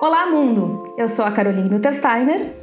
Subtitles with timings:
[0.00, 0.94] Olá, mundo!
[0.96, 2.56] Eu sou a Caroline Miltersteiner.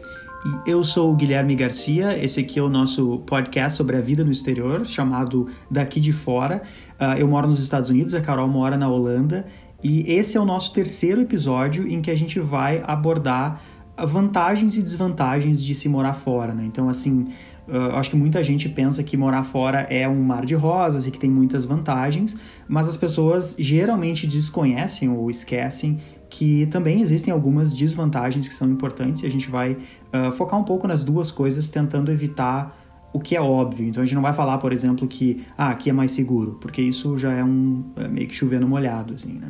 [0.66, 2.18] E eu sou o Guilherme Garcia.
[2.18, 6.64] Esse aqui é o nosso podcast sobre a vida no exterior, chamado Daqui de Fora.
[7.00, 9.46] Uh, eu moro nos Estados Unidos, a Carol mora na Holanda.
[9.84, 13.62] E esse é o nosso terceiro episódio em que a gente vai abordar
[13.96, 16.64] vantagens e desvantagens de se morar fora, né?
[16.66, 17.28] Então, assim,
[17.68, 21.12] uh, acho que muita gente pensa que morar fora é um mar de rosas e
[21.12, 22.36] que tem muitas vantagens,
[22.68, 26.00] mas as pessoas geralmente desconhecem ou esquecem
[26.30, 30.64] que também existem algumas desvantagens que são importantes e a gente vai uh, focar um
[30.64, 32.78] pouco nas duas coisas, tentando evitar
[33.14, 33.88] o que é óbvio.
[33.88, 36.82] Então a gente não vai falar, por exemplo, que ah, aqui é mais seguro, porque
[36.82, 39.48] isso já é um é meio que chover no molhado, assim, né?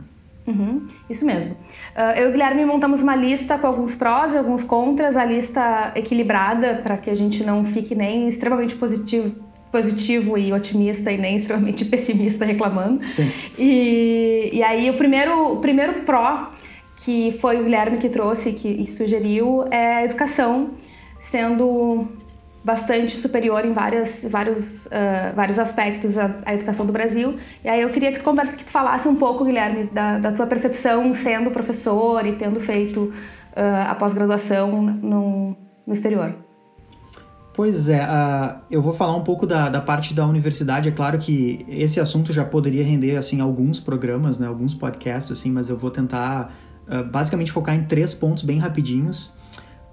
[0.48, 1.52] Uhum, isso mesmo.
[1.52, 5.26] Uh, eu e o Guilherme montamos uma lista com alguns prós e alguns contras, a
[5.26, 9.36] lista equilibrada para que a gente não fique nem extremamente positivo,
[9.70, 13.04] positivo e otimista e nem extremamente pessimista reclamando.
[13.04, 13.30] Sim.
[13.60, 16.54] E, e aí o primeiro, o primeiro pró
[17.08, 20.72] que foi o Guilherme que trouxe que, e sugeriu é a educação
[21.22, 22.06] sendo
[22.62, 27.38] bastante superior em várias, vários, uh, vários aspectos à, educação do Brasil.
[27.64, 30.34] E aí eu queria que tu, conversa, que tu falasse um pouco, Guilherme, da, da
[30.34, 33.14] tua percepção sendo professor e tendo feito uh,
[33.90, 35.56] a pós-graduação no,
[35.88, 36.36] no exterior.
[37.54, 40.90] Pois é, uh, eu vou falar um pouco da, da parte da universidade.
[40.90, 45.52] É claro que esse assunto já poderia render assim alguns programas, né, alguns podcasts, assim,
[45.52, 46.52] mas eu vou tentar
[46.90, 49.34] uh, basicamente focar em três pontos bem rapidinhos.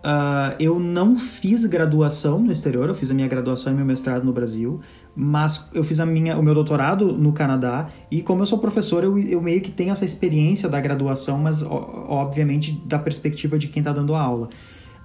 [0.05, 4.23] Uh, eu não fiz graduação no exterior, eu fiz a minha graduação e meu mestrado
[4.23, 4.83] no Brasil,
[5.17, 9.03] mas eu fiz a minha, o meu doutorado no Canadá e como eu sou professor,
[9.03, 13.81] eu, eu meio que tenho essa experiência da graduação, mas obviamente da perspectiva de quem
[13.81, 14.51] está dando a aula.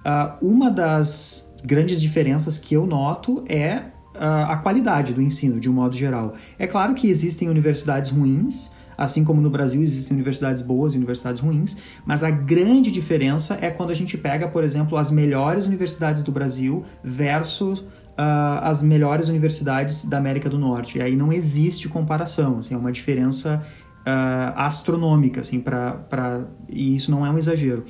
[0.04, 5.70] Uh, uma das grandes diferenças que eu noto é uh, a qualidade do ensino, de
[5.70, 6.34] um modo geral.
[6.58, 8.70] É claro que existem universidades ruins,
[9.00, 13.70] Assim como no Brasil existem universidades boas e universidades ruins, mas a grande diferença é
[13.70, 19.28] quando a gente pega, por exemplo, as melhores universidades do Brasil versus Uh, as melhores
[19.28, 20.98] universidades da América do Norte.
[20.98, 23.64] E aí não existe comparação, assim, é uma diferença
[24.00, 27.84] uh, astronômica, assim, pra, pra, e isso não é um exagero.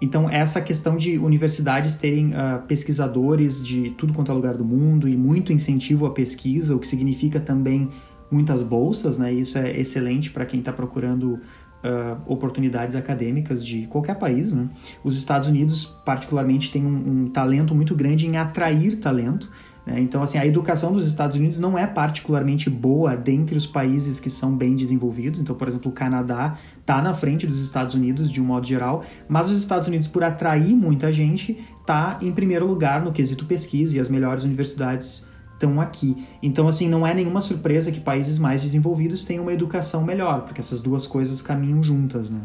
[0.00, 5.08] Então, essa questão de universidades terem uh, pesquisadores de tudo quanto é lugar do mundo
[5.08, 7.90] e muito incentivo à pesquisa, o que significa também
[8.30, 9.32] muitas bolsas, né?
[9.32, 11.40] Isso é excelente para quem está procurando
[11.86, 14.68] uh, oportunidades acadêmicas de qualquer país, né?
[15.04, 19.50] Os Estados Unidos, particularmente, têm um, um talento muito grande em atrair talento.
[19.86, 20.00] Né?
[20.00, 24.28] Então, assim, a educação dos Estados Unidos não é particularmente boa dentre os países que
[24.28, 25.38] são bem desenvolvidos.
[25.38, 29.04] Então, por exemplo, o Canadá está na frente dos Estados Unidos de um modo geral,
[29.28, 33.96] mas os Estados Unidos, por atrair muita gente, está em primeiro lugar no quesito pesquisa
[33.96, 35.24] e as melhores universidades
[35.56, 36.26] estão aqui.
[36.42, 40.60] Então, assim, não é nenhuma surpresa que países mais desenvolvidos tenham uma educação melhor, porque
[40.60, 42.40] essas duas coisas caminham juntas, né?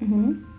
[0.00, 0.52] Uhum.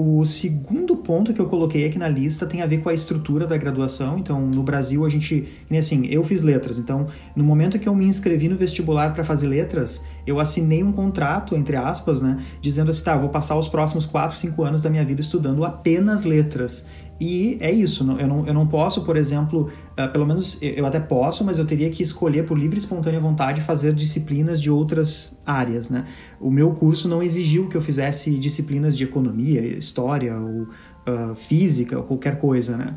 [0.00, 3.48] O segundo ponto que eu coloquei aqui na lista tem a ver com a estrutura
[3.48, 4.16] da graduação.
[4.16, 5.48] Então, no Brasil, a gente.
[5.76, 6.78] Assim, eu fiz letras.
[6.78, 10.92] Então, no momento que eu me inscrevi no vestibular para fazer letras, eu assinei um
[10.92, 12.38] contrato, entre aspas, né?
[12.60, 16.22] Dizendo assim: tá, vou passar os próximos 4, 5 anos da minha vida estudando apenas
[16.22, 16.86] letras.
[17.20, 19.68] E é isso, eu não, eu não posso, por exemplo,
[19.98, 23.18] uh, pelo menos eu até posso, mas eu teria que escolher por livre e espontânea
[23.18, 26.04] vontade fazer disciplinas de outras áreas, né?
[26.40, 31.98] O meu curso não exigiu que eu fizesse disciplinas de economia, história ou uh, física
[31.98, 32.94] ou qualquer coisa, né?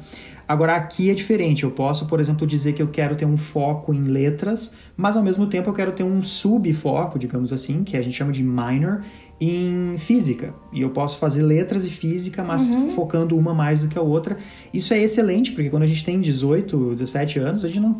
[0.52, 3.94] Agora aqui é diferente, eu posso, por exemplo, dizer que eu quero ter um foco
[3.94, 8.02] em letras, mas ao mesmo tempo eu quero ter um subfoco, digamos assim, que a
[8.02, 9.02] gente chama de minor,
[9.40, 10.54] em física.
[10.74, 12.90] E eu posso fazer letras e física, mas uhum.
[12.90, 14.36] focando uma mais do que a outra.
[14.74, 17.94] Isso é excelente, porque quando a gente tem 18, 17 anos, a gente não,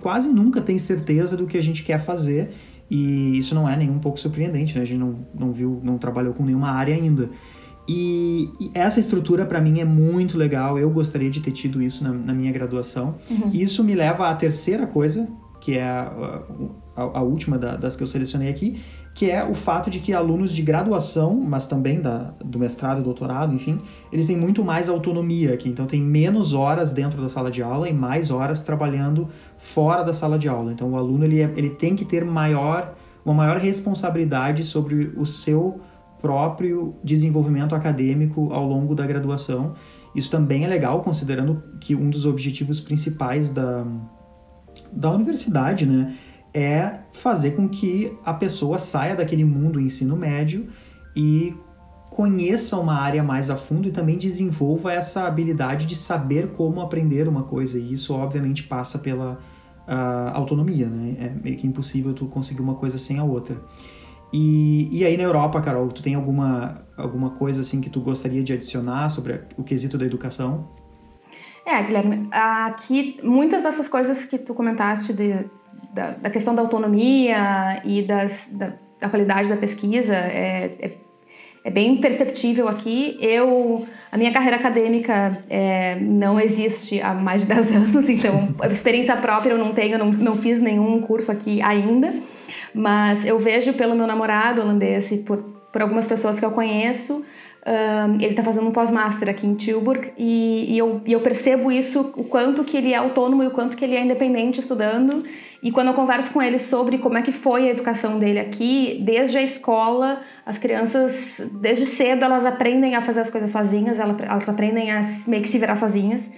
[0.00, 2.50] quase nunca tem certeza do que a gente quer fazer.
[2.88, 4.82] E isso não é nem um pouco surpreendente, né?
[4.82, 7.30] A gente não, não viu, não trabalhou com nenhuma área ainda.
[7.88, 10.78] E, e essa estrutura para mim é muito legal.
[10.78, 13.16] Eu gostaria de ter tido isso na, na minha graduação.
[13.30, 13.50] Uhum.
[13.52, 15.28] Isso me leva à terceira coisa,
[15.60, 16.42] que é a,
[16.96, 18.80] a, a última da, das que eu selecionei aqui,
[19.14, 23.02] que é o fato de que alunos de graduação, mas também da, do mestrado e
[23.02, 23.80] doutorado, enfim,
[24.12, 25.70] eles têm muito mais autonomia aqui.
[25.70, 30.12] Então, tem menos horas dentro da sala de aula e mais horas trabalhando fora da
[30.12, 30.70] sala de aula.
[30.70, 32.94] Então, o aluno ele, é, ele tem que ter maior,
[33.24, 35.80] uma maior responsabilidade sobre o seu
[36.26, 39.74] próprio desenvolvimento acadêmico ao longo da graduação.
[40.12, 43.86] Isso também é legal, considerando que um dos objetivos principais da,
[44.92, 46.16] da universidade, né,
[46.52, 50.66] é fazer com que a pessoa saia daquele mundo ensino médio
[51.14, 51.54] e
[52.10, 57.28] conheça uma área mais a fundo e também desenvolva essa habilidade de saber como aprender
[57.28, 57.78] uma coisa.
[57.78, 59.38] E isso, obviamente, passa pela
[59.86, 61.16] uh, autonomia, né?
[61.20, 63.56] É meio que impossível tu conseguir uma coisa sem a outra.
[64.32, 68.42] E, e aí na Europa, Carol, tu tem alguma, alguma coisa assim que tu gostaria
[68.42, 70.68] de adicionar sobre o quesito da educação?
[71.64, 75.44] É, Guilherme, aqui muitas dessas coisas que tu comentaste de,
[75.92, 80.96] da, da questão da autonomia e das, da, da qualidade da pesquisa é, é,
[81.66, 83.18] é, bem perceptível aqui.
[83.20, 89.16] Eu, a minha carreira acadêmica é, não existe há mais de 10 anos, então experiência
[89.16, 92.14] própria eu não tenho, não, não fiz nenhum curso aqui ainda,
[92.72, 95.38] mas eu vejo pelo meu namorado holandês e por,
[95.72, 97.24] por algumas pessoas que eu conheço
[98.14, 102.12] ele está fazendo um pós-master aqui em Tilburg e, e, eu, e, eu, percebo isso,
[102.16, 105.24] o quanto que ele é autônomo e o quanto que ele é independente estudando.
[105.60, 109.02] E quando eu converso com ele sobre como é que foi a educação dele aqui,
[109.04, 114.16] desde a escola, as crianças, desde cedo, elas aprendem a fazer as coisas sozinhas, elas,
[114.20, 116.30] elas aprendem a meio que se virar sozinhas.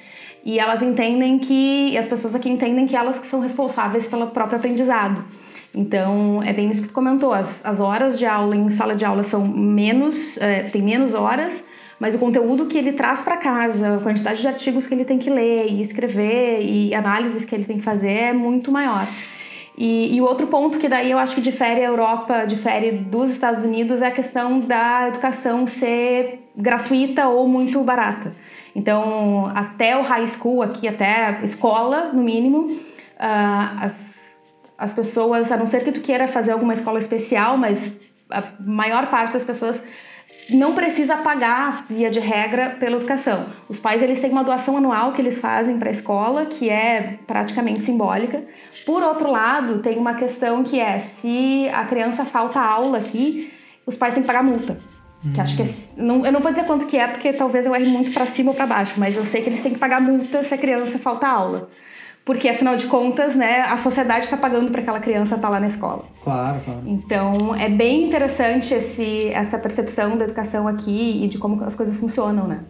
[0.42, 4.28] E elas entendem que, e as pessoas aqui entendem que elas que são responsáveis pelo
[4.28, 5.22] próprio aprendizado.
[5.74, 9.04] Então, é bem isso que tu comentou, as, as horas de aula em sala de
[9.04, 11.64] aula são menos, é, tem menos horas,
[12.00, 15.18] mas o conteúdo que ele traz para casa, a quantidade de artigos que ele tem
[15.18, 19.06] que ler e escrever e análises que ele tem que fazer é muito maior.
[19.80, 23.62] E, o outro ponto que daí eu acho que difere a Europa, difere dos Estados
[23.62, 28.34] Unidos, é a questão da educação ser gratuita ou muito barata.
[28.74, 34.17] Então, até o high school aqui, até escola, no mínimo, uh, as
[34.78, 37.92] as pessoas, a não ser que tu queira fazer alguma escola especial, mas
[38.30, 39.82] a maior parte das pessoas
[40.48, 43.46] não precisa pagar via de regra pela educação.
[43.68, 47.18] Os pais eles têm uma doação anual que eles fazem para a escola, que é
[47.26, 48.44] praticamente simbólica.
[48.86, 53.52] Por outro lado, tem uma questão que é se a criança falta aula aqui,
[53.84, 54.78] os pais têm que pagar multa.
[55.26, 55.32] Hum.
[55.32, 55.66] Que acho que é,
[55.96, 58.52] não, eu não vou dizer quanto que é, porque talvez eu erre muito para cima
[58.52, 60.98] ou para baixo, mas eu sei que eles têm que pagar multa se a criança
[60.98, 61.68] falta aula
[62.28, 65.58] porque afinal de contas, né, a sociedade está pagando para aquela criança estar tá lá
[65.58, 66.04] na escola.
[66.22, 66.82] Claro, claro.
[66.84, 71.96] Então é bem interessante esse, essa percepção da educação aqui e de como as coisas
[71.96, 72.60] funcionam, né?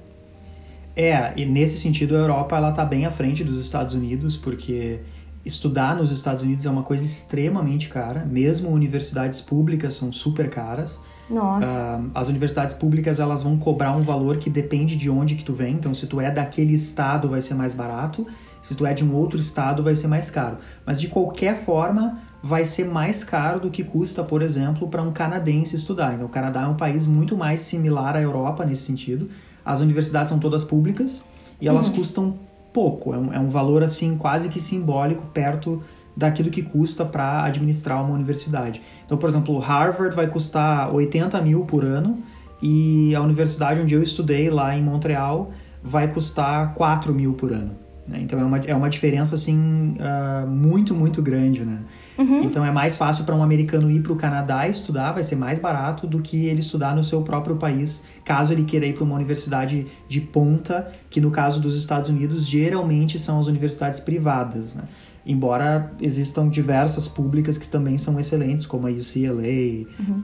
[0.94, 5.00] É, e nesse sentido a Europa ela está bem à frente dos Estados Unidos, porque
[5.44, 11.00] estudar nos Estados Unidos é uma coisa extremamente cara, mesmo universidades públicas são super caras.
[11.28, 11.66] Nossa.
[11.66, 15.52] Uh, as universidades públicas elas vão cobrar um valor que depende de onde que tu
[15.52, 15.74] vem.
[15.74, 18.24] Então, se tu é daquele estado, vai ser mais barato.
[18.62, 20.58] Se tu é de um outro estado, vai ser mais caro.
[20.84, 25.12] Mas de qualquer forma, vai ser mais caro do que custa, por exemplo, para um
[25.12, 26.14] canadense estudar.
[26.14, 29.28] Então, o Canadá é um país muito mais similar à Europa nesse sentido.
[29.64, 31.22] As universidades são todas públicas
[31.60, 31.94] e elas uhum.
[31.94, 32.38] custam
[32.72, 33.14] pouco.
[33.14, 35.82] É um, é um valor assim quase que simbólico perto
[36.16, 38.82] daquilo que custa para administrar uma universidade.
[39.04, 42.22] Então, por exemplo, Harvard vai custar 80 mil por ano
[42.60, 45.52] e a universidade onde eu estudei, lá em Montreal,
[45.82, 47.87] vai custar 4 mil por ano.
[48.08, 48.20] Né?
[48.22, 51.80] Então é uma, é uma diferença assim uh, muito, muito grande, né?
[52.16, 52.42] Uhum.
[52.42, 55.58] Então é mais fácil para um americano ir para o Canadá estudar, vai ser mais
[55.58, 59.14] barato do que ele estudar no seu próprio país, caso ele queira ir para uma
[59.14, 64.84] universidade de ponta, que no caso dos Estados Unidos geralmente são as universidades privadas, né?
[65.26, 70.22] Embora existam diversas públicas que também são excelentes, como a UCLA uhum.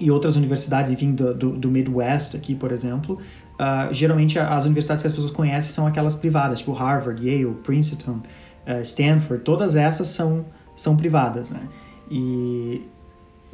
[0.00, 3.18] e outras universidades, enfim, do, do, do Midwest aqui, por exemplo,
[3.58, 8.22] Uh, geralmente as universidades que as pessoas conhecem são aquelas privadas, tipo Harvard, Yale, Princeton,
[8.66, 10.46] uh, Stanford, todas essas são,
[10.76, 11.60] são privadas, né?
[12.08, 12.86] E,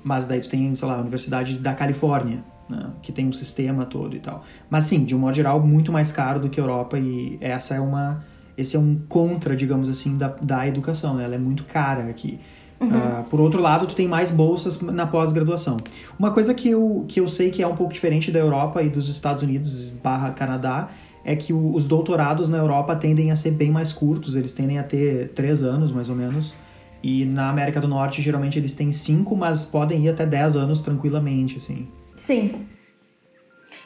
[0.03, 2.91] mas daí tu tem, sei lá, a Universidade da Califórnia, né?
[3.03, 4.45] que tem um sistema todo e tal.
[4.69, 7.75] Mas sim, de um modo geral, muito mais caro do que a Europa e essa
[7.75, 8.25] é uma,
[8.57, 11.25] esse é um contra, digamos assim, da, da educação, né?
[11.25, 12.39] Ela é muito cara aqui.
[12.81, 12.89] Uhum.
[12.89, 15.77] Uh, por outro lado, tu tem mais bolsas na pós-graduação.
[16.19, 18.89] Uma coisa que eu, que eu sei que é um pouco diferente da Europa e
[18.89, 20.91] dos Estados Unidos barra Canadá
[21.25, 24.79] é que o, os doutorados na Europa tendem a ser bem mais curtos, eles tendem
[24.79, 26.55] a ter três anos, mais ou menos.
[27.03, 30.81] E na América do Norte, geralmente, eles têm cinco, mas podem ir até dez anos
[30.81, 31.87] tranquilamente, assim.
[32.17, 32.67] Sim.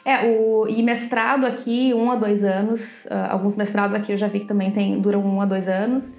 [0.05, 3.05] É, o, e mestrado aqui, um a dois anos.
[3.05, 6.13] Uh, alguns mestrados aqui eu já vi que também tem, duram um a dois anos.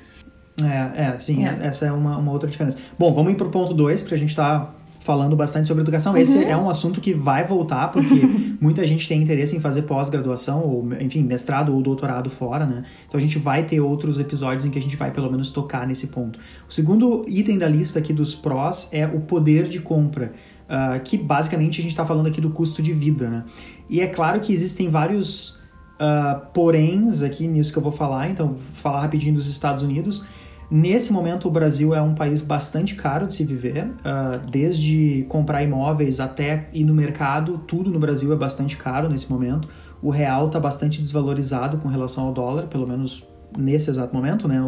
[0.63, 1.59] É, é sim, é.
[1.63, 2.79] essa é uma, uma outra diferença.
[2.99, 6.13] Bom, vamos ir pro ponto 2, porque a gente tá falando bastante sobre educação.
[6.13, 6.19] Uhum.
[6.19, 8.21] Esse é um assunto que vai voltar, porque
[8.61, 12.85] muita gente tem interesse em fazer pós-graduação, ou, enfim, mestrado ou doutorado fora, né?
[13.09, 15.87] Então a gente vai ter outros episódios em que a gente vai pelo menos tocar
[15.87, 16.39] nesse ponto.
[16.69, 20.33] O segundo item da lista aqui dos prós é o poder de compra.
[20.71, 23.45] Uh, que basicamente a gente está falando aqui do custo de vida, né?
[23.89, 25.59] E é claro que existem vários
[26.01, 30.23] uh, poréns aqui nisso que eu vou falar, então vou falar rapidinho dos Estados Unidos.
[30.71, 35.65] Nesse momento, o Brasil é um país bastante caro de se viver, uh, desde comprar
[35.65, 39.69] imóveis até ir no mercado, tudo no Brasil é bastante caro nesse momento.
[40.01, 43.27] O real está bastante desvalorizado com relação ao dólar, pelo menos
[43.59, 44.61] nesse exato momento, né?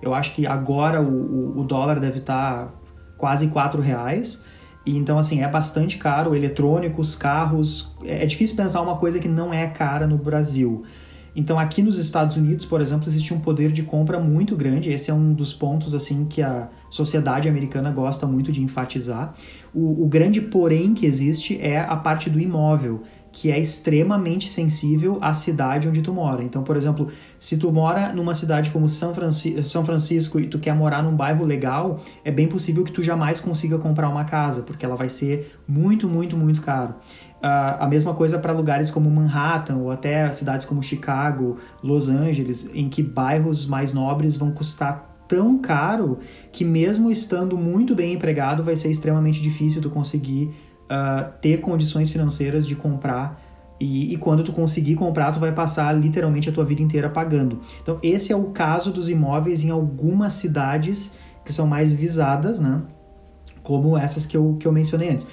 [0.00, 2.72] eu acho que agora o, o dólar deve estar tá
[3.16, 4.44] quase quatro reais.
[4.86, 6.34] E então, assim, é bastante caro.
[6.34, 7.94] Eletrônicos, carros.
[8.04, 10.84] É, é difícil pensar uma coisa que não é cara no Brasil.
[11.34, 14.90] Então, aqui nos Estados Unidos, por exemplo, existe um poder de compra muito grande.
[14.90, 19.34] Esse é um dos pontos assim que a sociedade americana gosta muito de enfatizar.
[19.74, 25.18] O, o grande porém que existe é a parte do imóvel que é extremamente sensível
[25.20, 26.42] à cidade onde tu mora.
[26.42, 27.08] Então, por exemplo,
[27.38, 31.14] se tu mora numa cidade como São, Franci São Francisco e tu quer morar num
[31.14, 35.08] bairro legal, é bem possível que tu jamais consiga comprar uma casa, porque ela vai
[35.08, 36.94] ser muito, muito, muito caro.
[37.38, 42.68] Uh, a mesma coisa para lugares como Manhattan ou até cidades como Chicago, Los Angeles,
[42.74, 46.18] em que bairros mais nobres vão custar tão caro
[46.50, 50.50] que mesmo estando muito bem empregado vai ser extremamente difícil tu conseguir
[50.86, 53.40] uh, ter condições financeiras de comprar
[53.80, 57.60] e, e, quando tu conseguir comprar, tu vai passar literalmente a tua vida inteira pagando.
[57.80, 61.12] Então, esse é o caso dos imóveis em algumas cidades
[61.44, 62.82] que são mais visadas, né?
[63.62, 65.28] Como essas que eu, que eu mencionei antes.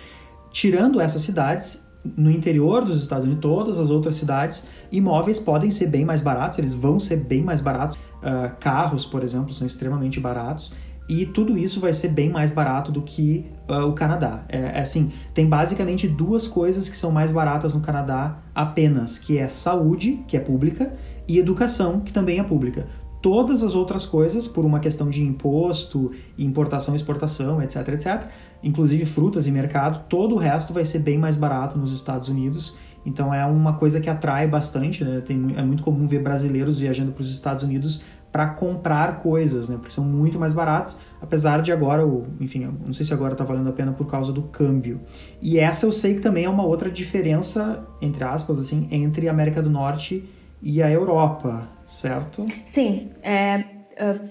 [0.51, 1.81] Tirando essas cidades,
[2.15, 6.57] no interior dos Estados Unidos, todas as outras cidades, imóveis podem ser bem mais baratos,
[6.59, 7.97] eles vão ser bem mais baratos.
[7.97, 10.71] Uh, carros, por exemplo, são extremamente baratos
[11.07, 14.43] e tudo isso vai ser bem mais barato do que uh, o Canadá.
[14.49, 19.37] É, é, assim, tem basicamente duas coisas que são mais baratas no Canadá apenas, que
[19.37, 20.93] é saúde, que é pública,
[21.27, 22.87] e educação, que também é pública.
[23.25, 28.27] Todas as outras coisas, por uma questão de imposto, importação, exportação, etc, etc,
[28.61, 32.75] inclusive frutas e mercado, todo o resto vai ser bem mais barato nos Estados Unidos.
[33.03, 35.21] Então é uma coisa que atrai bastante, né?
[35.21, 37.99] Tem, é muito comum ver brasileiros viajando para os Estados Unidos
[38.31, 39.77] para comprar coisas, né?
[39.77, 42.03] Porque são muito mais baratos, apesar de agora,
[42.39, 45.01] enfim, não sei se agora está valendo a pena por causa do câmbio.
[45.41, 49.31] E essa eu sei que também é uma outra diferença, entre aspas, assim, entre a
[49.31, 50.29] América do Norte
[50.61, 52.45] e a Europa, certo?
[52.65, 53.11] Sim.
[53.21, 53.63] É,
[53.99, 54.29] uh,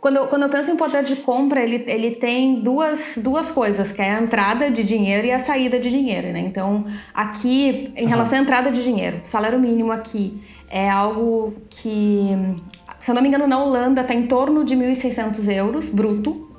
[0.00, 4.00] quando, quando eu penso em poder de compra, ele, ele tem duas, duas coisas, que
[4.00, 6.40] é a entrada de dinheiro e a saída de dinheiro, né?
[6.40, 8.40] Então, aqui, em relação uhum.
[8.40, 12.30] à entrada de dinheiro, salário mínimo aqui é algo que
[13.06, 16.50] se eu não me engano, na Holanda está em torno de 1.600 euros bruto.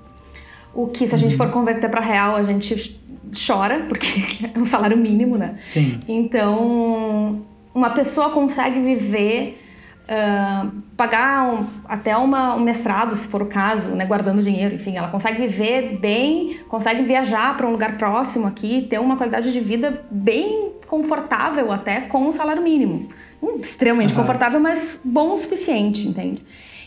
[0.74, 1.38] O que, se a gente uhum.
[1.38, 2.98] for converter para real, a gente
[3.46, 5.56] chora, porque é um salário mínimo, né?
[5.60, 6.00] Sim.
[6.08, 7.42] Então,
[7.76, 9.62] uma pessoa consegue viver,
[10.08, 14.06] uh, pagar um, até uma, um mestrado, se for o caso, né?
[14.06, 19.00] Guardando dinheiro, enfim, ela consegue viver bem, consegue viajar para um lugar próximo aqui, ter
[19.00, 23.10] uma qualidade de vida bem confortável até com o salário mínimo
[23.60, 24.22] extremamente uhum.
[24.22, 26.44] confortável, mas bom o suficiente, entende?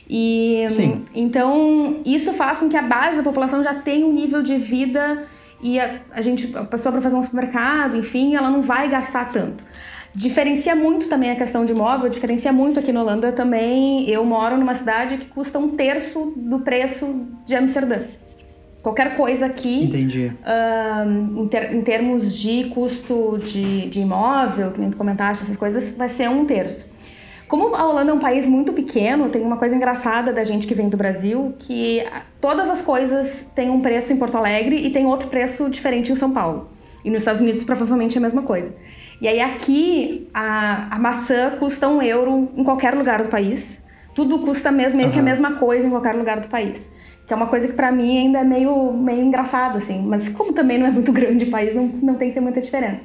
[0.09, 1.05] E Sim.
[1.15, 5.25] então isso faz com que a base da população já tenha um nível de vida
[5.63, 9.31] e a, a gente, a pessoa para fazer um supermercado, enfim, ela não vai gastar
[9.31, 9.65] tanto.
[10.15, 14.09] Diferencia muito também a questão de imóvel, diferencia muito aqui na Holanda também.
[14.11, 18.03] Eu moro numa cidade que custa um terço do preço de Amsterdã.
[18.83, 20.33] Qualquer coisa aqui, Entendi.
[21.37, 25.93] em, ter, em, termos de custo de, de imóvel, que nem tu comentaste, essas coisas,
[25.93, 26.87] vai ser um terço.
[27.47, 30.75] Como a Holanda é um país muito pequeno, tem uma coisa engraçada da gente que
[30.75, 32.03] vem do Brasil, que
[32.41, 36.17] todas as coisas têm um preço em Porto Alegre e tem outro preço diferente em
[36.17, 36.71] São Paulo.
[37.05, 38.75] E nos Estados Unidos provavelmente é a mesma coisa.
[39.21, 43.83] E aí aqui a, a maçã custa um euro em qualquer lugar do país.
[44.15, 45.15] Tudo custa mesmo, meio uhum.
[45.15, 46.91] que a mesma coisa em qualquer lugar do país.
[47.27, 50.03] Que é uma coisa que para mim ainda é meio, meio engraçado, assim.
[50.03, 52.61] Mas como também não é muito grande o país, não, não tem que ter muita
[52.61, 53.05] diferença.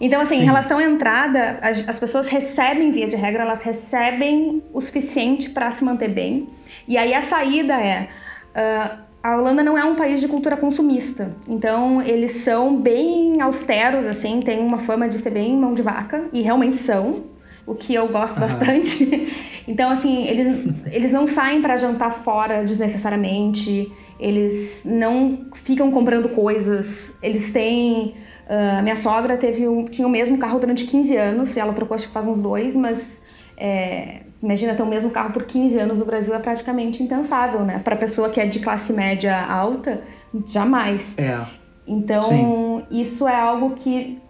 [0.00, 0.42] Então, assim, Sim.
[0.42, 5.50] em relação à entrada, as, as, pessoas recebem, via de regra, elas recebem o suficiente
[5.50, 6.48] para se manter bem.
[6.88, 8.08] E aí a saída é.
[8.50, 11.30] Uh, a Holanda não é um país de cultura consumista.
[11.46, 16.24] Então, eles são bem austeros, assim, tem uma fama de ser bem mão de vaca,
[16.32, 17.24] e realmente são
[17.64, 18.40] o que eu gosto uhum.
[18.40, 19.32] bastante.
[19.68, 27.14] então, assim, eles, eles não saem para jantar fora desnecessariamente, eles não ficam comprando coisas,
[27.22, 28.14] eles têm.
[28.42, 31.94] Uh, minha sogra teve um, tinha o mesmo carro durante 15 anos, e ela trocou
[31.94, 33.22] acho que faz uns dois, mas
[33.64, 37.78] é, imagina ter o mesmo carro por 15 anos no Brasil é praticamente impensável, né?
[37.78, 40.02] Para pessoa que é de classe média alta,
[40.44, 41.16] jamais.
[41.16, 41.40] É.
[41.86, 42.82] Então, Sim.
[42.90, 44.20] isso é algo que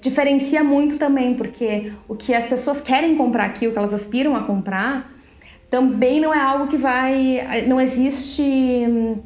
[0.00, 4.36] diferencia muito também, porque o que as pessoas querem comprar aqui, o que elas aspiram
[4.36, 5.10] a comprar,
[5.68, 7.64] também não é algo que vai.
[7.66, 9.18] Não existe hum,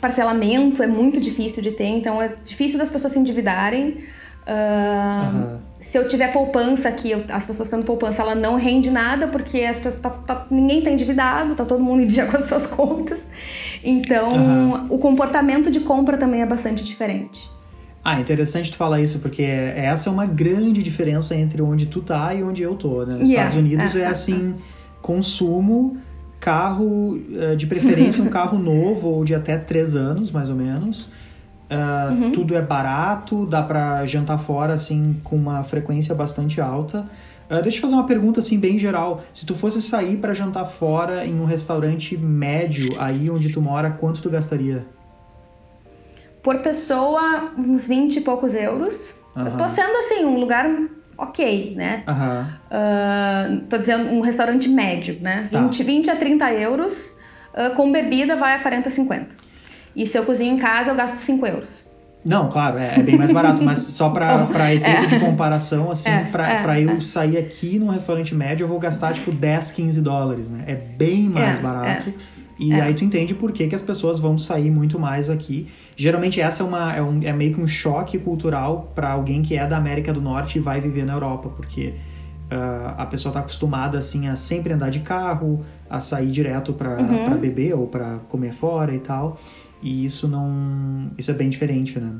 [0.00, 4.04] parcelamento, é muito difícil de ter, então é difícil das pessoas se endividarem.
[4.46, 5.58] Uh, uhum.
[5.88, 9.76] Se eu tiver poupança aqui, as pessoas tendo poupança, ela não rende nada, porque as
[9.76, 13.28] pessoas, tá, tá, ninguém está endividado, tá todo mundo em dia com as suas contas.
[13.82, 14.86] Então, uhum.
[14.90, 17.48] o comportamento de compra também é bastante diferente.
[18.04, 22.34] Ah, interessante tu falar isso, porque essa é uma grande diferença entre onde tu tá
[22.34, 23.14] e onde eu tô, né?
[23.14, 23.48] Nos yeah.
[23.48, 24.56] Estados Unidos é, é assim,
[25.00, 25.96] consumo,
[26.38, 31.08] carro, eh, de preferência um carro novo ou de até três anos, mais ou menos.
[31.74, 32.32] Uh, uhum.
[32.32, 37.06] Tudo é barato, dá para jantar fora assim com uma frequência bastante alta.
[37.50, 39.22] Uh, deixa eu fazer uma pergunta assim bem geral.
[39.32, 43.90] Se tu fosse sair para jantar fora em um restaurante médio aí onde tu mora,
[43.90, 44.86] quanto tu gastaria?
[46.42, 49.14] Por pessoa, uns 20 e poucos euros.
[49.34, 49.46] Uhum.
[49.46, 50.66] Eu tô sendo assim, um lugar
[51.18, 52.04] ok, né?
[52.06, 52.42] Uhum.
[52.70, 55.48] Uh, tô dizendo um restaurante médio, né?
[55.50, 55.60] Tá.
[55.60, 57.14] 20, 20 a 30 euros.
[57.54, 59.43] Uh, com bebida vai a 40, 50.
[59.94, 61.84] E se eu cozinho em casa, eu gasto 5 euros.
[62.24, 65.06] Não, claro, é, é bem mais barato, mas só para efeito é.
[65.06, 67.00] de comparação, assim, é, para é, eu é.
[67.00, 70.64] sair aqui num restaurante médio, eu vou gastar tipo 10, 15 dólares, né?
[70.66, 72.12] É bem mais é, barato.
[72.58, 72.80] E é.
[72.80, 75.68] aí tu entende por que, que as pessoas vão sair muito mais aqui.
[75.96, 79.56] Geralmente essa é, uma, é, um, é meio que um choque cultural para alguém que
[79.56, 81.94] é da América do Norte e vai viver na Europa, porque
[82.50, 86.96] uh, a pessoa está acostumada assim a sempre andar de carro, a sair direto para
[87.00, 87.38] uhum.
[87.38, 89.38] beber ou para comer fora e tal.
[89.84, 92.10] E isso não, isso é bem diferente, né?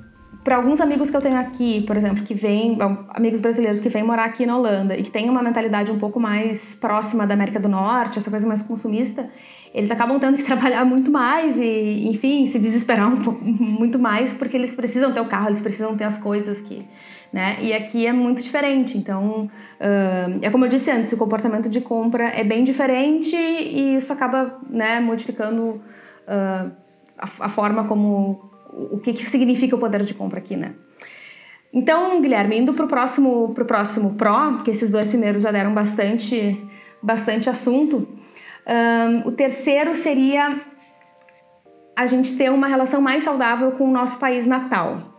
[0.45, 2.77] para alguns amigos que eu tenho aqui, por exemplo, que vêm,
[3.09, 6.21] amigos brasileiros que vêm morar aqui na Holanda e que têm uma mentalidade um pouco
[6.21, 9.27] mais próxima da América do Norte, essa coisa mais consumista,
[9.73, 14.35] eles acabam tendo que trabalhar muito mais e, enfim, se desesperar um pouco muito mais
[14.35, 16.87] porque eles precisam ter o carro, eles precisam ter as coisas que,
[17.33, 17.57] né?
[17.63, 18.99] E aqui é muito diferente.
[18.99, 23.97] Então, uh, é como eu disse antes, o comportamento de compra é bem diferente e
[23.97, 25.83] isso acaba, né, modificando
[26.29, 26.84] uh,
[27.19, 30.75] a, a, forma como o que, que significa o poder de compra aqui, né?
[31.73, 35.75] Então, Guilherme, indo para o próximo, pro próximo Pro, que esses dois primeiros já deram
[35.75, 36.61] bastante,
[37.03, 38.07] bastante assunto,
[38.67, 40.61] um, o terceiro seria
[41.97, 45.15] a gente ter uma relação mais saudável com o nosso país natal.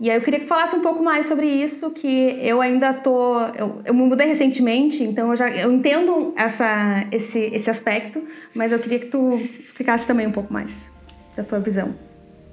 [0.00, 3.40] E aí eu queria que falasse um pouco mais sobre isso, que eu ainda tô,
[3.56, 8.22] eu, eu me mudei recentemente, então eu já eu entendo essa esse esse aspecto,
[8.54, 10.93] mas eu queria que tu explicasse também um pouco mais
[11.36, 11.94] da tua visão.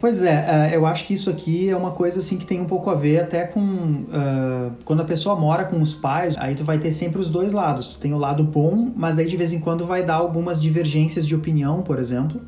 [0.02, 2.66] Pois é, é, eu acho que isso aqui é uma coisa assim que tem um
[2.66, 6.64] pouco a ver até com uh, quando a pessoa mora com os pais, aí tu
[6.64, 7.86] vai ter sempre os dois lados.
[7.86, 11.28] Tu tem o lado bom, mas daí de vez em quando vai dar algumas divergências
[11.28, 12.42] de opinião, por exemplo.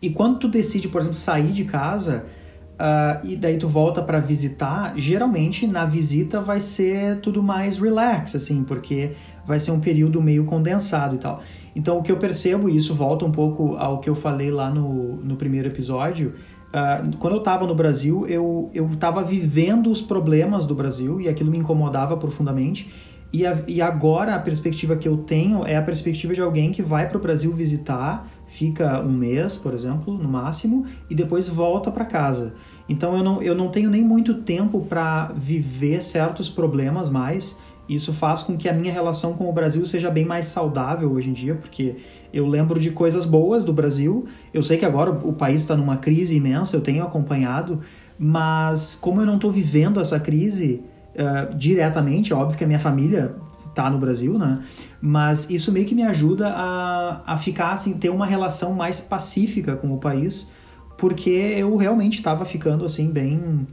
[0.00, 2.26] E quando tu decide, por exemplo, sair de casa
[2.74, 8.36] uh, e daí tu volta para visitar, geralmente na visita vai ser tudo mais relax,
[8.36, 11.42] assim, porque vai ser um período meio condensado e tal.
[11.74, 14.70] Então o que eu percebo, e isso volta um pouco ao que eu falei lá
[14.70, 16.34] no, no primeiro episódio,
[16.72, 21.50] Uh, quando eu estava no Brasil, eu estava vivendo os problemas do Brasil e aquilo
[21.50, 22.90] me incomodava profundamente.
[23.30, 26.82] E, a, e agora a perspectiva que eu tenho é a perspectiva de alguém que
[26.82, 31.90] vai para o Brasil visitar, fica um mês, por exemplo, no máximo, e depois volta
[31.90, 32.54] para casa.
[32.88, 37.56] Então eu não, eu não tenho nem muito tempo para viver certos problemas mais.
[37.88, 41.30] Isso faz com que a minha relação com o Brasil seja bem mais saudável hoje
[41.30, 41.96] em dia, porque
[42.32, 44.26] eu lembro de coisas boas do Brasil.
[44.54, 47.80] Eu sei que agora o país está numa crise imensa, eu tenho acompanhado,
[48.18, 50.82] mas como eu não estou vivendo essa crise
[51.14, 53.34] uh, diretamente, óbvio que a minha família
[53.68, 54.62] está no Brasil, né?
[55.00, 59.74] Mas isso meio que me ajuda a, a ficar assim, ter uma relação mais pacífica
[59.74, 60.50] com o país,
[60.96, 63.66] porque eu realmente estava ficando assim bem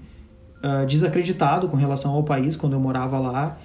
[0.64, 3.58] uh, desacreditado com relação ao país quando eu morava lá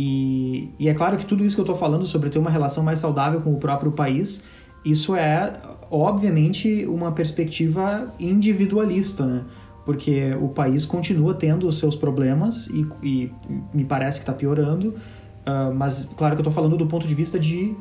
[0.00, 2.84] e, e é claro que tudo isso que eu estou falando sobre ter uma relação
[2.84, 4.44] mais saudável com o próprio país,
[4.84, 5.52] isso é,
[5.90, 9.44] obviamente, uma perspectiva individualista, né?
[9.84, 13.32] Porque o país continua tendo os seus problemas e, e
[13.74, 17.14] me parece que está piorando, uh, mas claro que eu estou falando do ponto de
[17.16, 17.74] vista de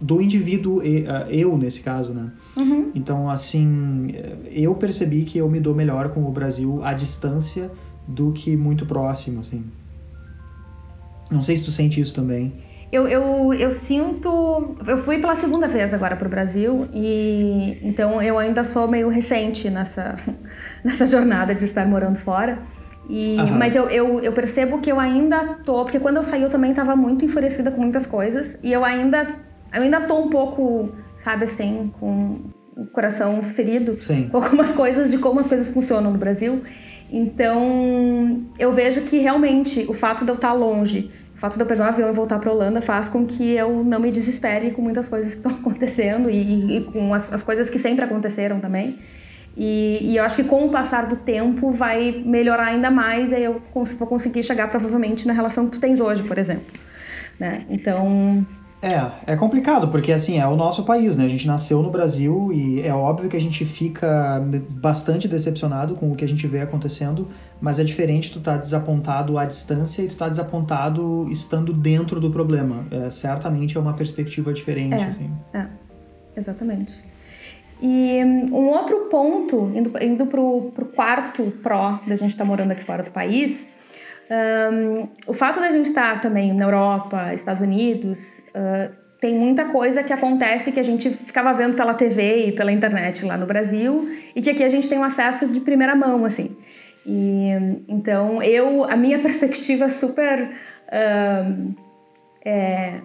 [0.00, 2.32] do indivíduo, uh, eu nesse caso, né?
[2.56, 2.92] Uhum.
[2.94, 4.08] Então, assim,
[4.50, 7.70] eu percebi que eu me dou melhor com o Brasil à distância
[8.06, 9.62] do que muito próximo, assim.
[11.30, 12.52] Não sei se tu sente isso também.
[12.90, 14.74] Eu, eu, eu sinto.
[14.86, 19.08] Eu fui pela segunda vez agora para o Brasil e então eu ainda sou meio
[19.08, 20.16] recente nessa,
[20.82, 22.58] nessa jornada de estar morando fora.
[23.08, 26.50] E, mas eu, eu, eu, percebo que eu ainda tô, porque quando eu saí eu
[26.50, 29.26] também estava muito enfurecida com muitas coisas e eu ainda,
[29.72, 32.38] eu ainda tô um pouco, sabe assim, com
[32.76, 34.28] o coração ferido Sim.
[34.28, 36.62] com algumas coisas de como as coisas funcionam no Brasil.
[37.10, 41.66] Então, eu vejo que realmente o fato de eu estar longe, o fato de eu
[41.66, 44.82] pegar um avião e voltar para Holanda faz com que eu não me desespere com
[44.82, 48.98] muitas coisas que estão acontecendo e, e com as, as, coisas que sempre aconteceram também.
[49.56, 53.40] E, e, eu acho que com o passar do tempo vai melhorar ainda mais e
[53.40, 56.66] eu vou conseguir chegar provavelmente na relação que tu tens hoje, por exemplo.
[57.40, 57.64] Né?
[57.68, 58.46] Então,
[58.80, 61.24] é, é complicado, porque assim, é o nosso país, né?
[61.24, 66.12] A gente nasceu no Brasil e é óbvio que a gente fica bastante decepcionado com
[66.12, 67.26] o que a gente vê acontecendo,
[67.60, 72.30] mas é diferente tu tá desapontado à distância e tu tá desapontado estando dentro do
[72.30, 72.86] problema.
[72.90, 75.30] É, certamente é uma perspectiva diferente, é, assim.
[75.52, 75.66] É,
[76.36, 76.92] exatamente.
[77.82, 82.72] E um outro ponto, indo, indo para o quarto pró da gente estar tá morando
[82.72, 83.68] aqui fora do país,
[84.30, 90.02] um, o fato da gente estar também na Europa, Estados Unidos, uh, tem muita coisa
[90.02, 94.08] que acontece que a gente ficava vendo pela TV e pela internet lá no Brasil
[94.36, 96.56] e que aqui a gente tem um acesso de primeira mão, assim.
[97.04, 97.50] E,
[97.88, 100.50] então, eu, a minha perspectiva super,
[102.44, 103.00] é,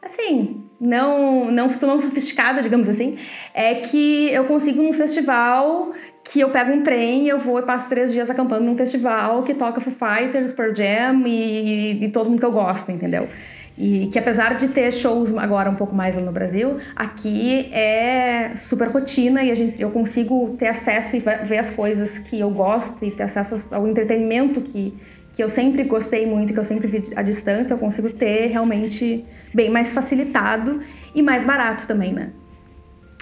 [0.00, 3.18] assim, não, não, não sofisticada, digamos assim,
[3.52, 5.92] é que eu consigo num festival
[6.24, 9.52] que eu pego um trem, eu vou e passo três dias acampando num festival que
[9.52, 13.28] toca Foo Fighters, Pearl Jam e, e todo mundo que eu gosto, entendeu?
[13.76, 18.88] E que apesar de ter shows agora um pouco mais no Brasil, aqui é super
[18.88, 23.04] rotina e a gente, eu consigo ter acesso e ver as coisas que eu gosto
[23.04, 24.94] e ter acesso ao entretenimento que,
[25.34, 29.24] que eu sempre gostei muito, que eu sempre vi à distância, eu consigo ter realmente
[29.52, 30.80] bem mais facilitado
[31.14, 32.30] e mais barato também, né?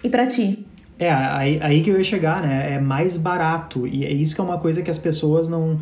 [0.04, 0.66] E para ti?
[0.98, 2.74] É, aí, aí que eu ia chegar, né?
[2.74, 3.87] É mais barato.
[3.87, 5.81] E é isso que é uma coisa que as pessoas não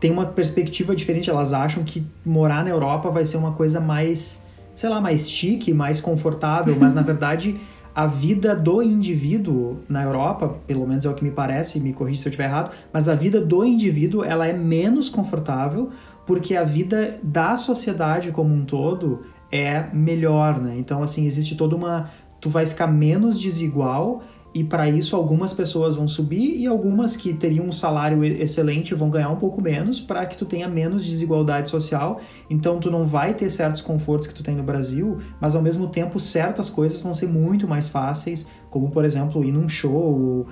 [0.00, 1.30] têm uma perspectiva diferente.
[1.30, 5.72] Elas acham que morar na Europa vai ser uma coisa mais, sei lá, mais chique,
[5.72, 7.56] mais confortável, mas na verdade
[7.96, 12.20] a vida do indivíduo na Europa, pelo menos é o que me parece, me corrija
[12.20, 15.90] se eu estiver errado, mas a vida do indivíduo ela é menos confortável
[16.26, 20.74] porque a vida da sociedade como um todo é melhor, né?
[20.76, 24.22] Então assim existe toda uma, tu vai ficar menos desigual
[24.56, 29.10] e para isso algumas pessoas vão subir e algumas que teriam um salário excelente vão
[29.10, 32.22] ganhar um pouco menos para que tu tenha menos desigualdade social.
[32.48, 35.88] Então tu não vai ter certos confortos que tu tem no Brasil, mas ao mesmo
[35.88, 40.46] tempo certas coisas vão ser muito mais fáceis, como por exemplo ir num show,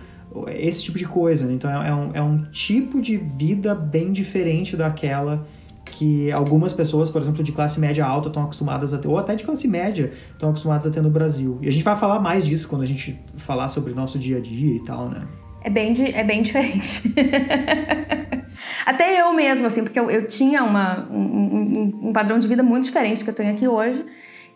[0.49, 1.47] esse tipo de coisa.
[1.47, 1.55] Né?
[1.55, 5.47] Então é, é um, é um tipo de vida bem diferente daquela
[5.85, 9.35] que algumas pessoas, por exemplo, de classe média alta estão acostumadas a ter, ou até
[9.35, 11.59] de classe média, estão acostumadas a ter no Brasil.
[11.63, 14.41] E a gente vai falar mais disso quando a gente falar sobre nosso dia a
[14.41, 15.27] dia e tal, né?
[15.63, 17.15] É bem, é bem diferente.
[18.85, 22.63] até eu mesmo, assim, porque eu, eu tinha uma, um, um, um, padrão de vida
[22.63, 24.05] muito diferente do que eu tenho aqui hoje.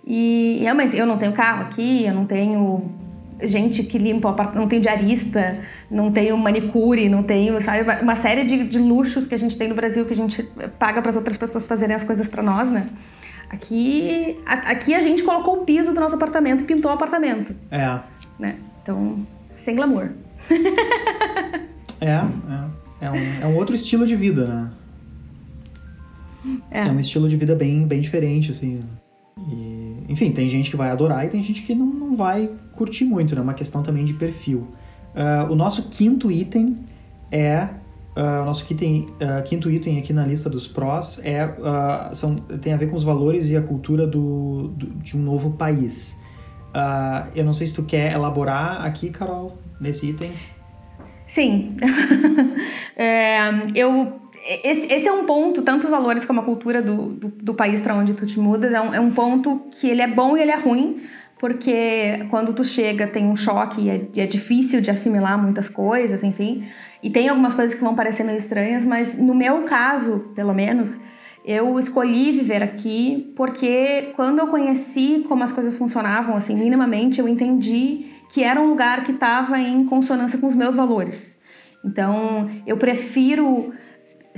[0.06, 2.90] E realmente, eu não tenho carro aqui, eu não tenho
[3.42, 5.59] gente que limpa o apartamento, não tem diarista,
[5.90, 9.68] não tem manicure, não tem, sabe, uma série de, de luxos que a gente tem
[9.68, 10.42] no Brasil que a gente
[10.79, 12.87] paga para as outras pessoas fazerem as coisas para nós, né?
[13.51, 17.55] Aqui, a, aqui a gente colocou o piso do nosso apartamento e pintou o apartamento.
[17.70, 18.01] É.
[18.38, 18.57] Né?
[18.83, 19.27] Então,
[19.64, 20.11] sem glamour.
[22.01, 22.88] é, é.
[23.01, 24.70] É um, é um outro estilo de vida, né?
[26.70, 26.81] É.
[26.81, 28.81] é um estilo de vida bem, bem diferente, assim.
[29.38, 29.77] E,
[30.08, 33.34] enfim, tem gente que vai adorar e tem gente que não, não vai curtir muito,
[33.34, 33.40] né?
[33.40, 34.68] Uma questão também de perfil.
[35.14, 36.78] Uh, o nosso quinto item
[37.30, 37.68] é
[38.18, 42.34] Uh, o nosso item, uh, quinto item aqui na lista dos prós é, uh, são,
[42.34, 46.18] tem a ver com os valores e a cultura do, do de um novo país.
[47.32, 50.32] eu não sei se tu quer elaborar aqui, Carol, nesse item.
[51.28, 51.76] Sim.
[52.96, 53.38] é,
[53.76, 57.55] eu esse, esse, é um ponto, tanto os valores como a cultura do, do, do
[57.55, 60.37] país para onde tu te mudas, é um, é um ponto que ele é bom
[60.37, 61.03] e ele é ruim,
[61.38, 66.24] porque quando tu chega tem um choque e é, é, difícil de assimilar muitas coisas,
[66.24, 66.64] enfim.
[67.03, 70.98] E tem algumas coisas que vão parecer meio estranhas, mas no meu caso, pelo menos,
[71.44, 77.29] eu escolhi viver aqui porque quando eu conheci como as coisas funcionavam, assim, minimamente, eu
[77.29, 81.38] entendi que era um lugar que estava em consonância com os meus valores.
[81.85, 83.72] Então, eu prefiro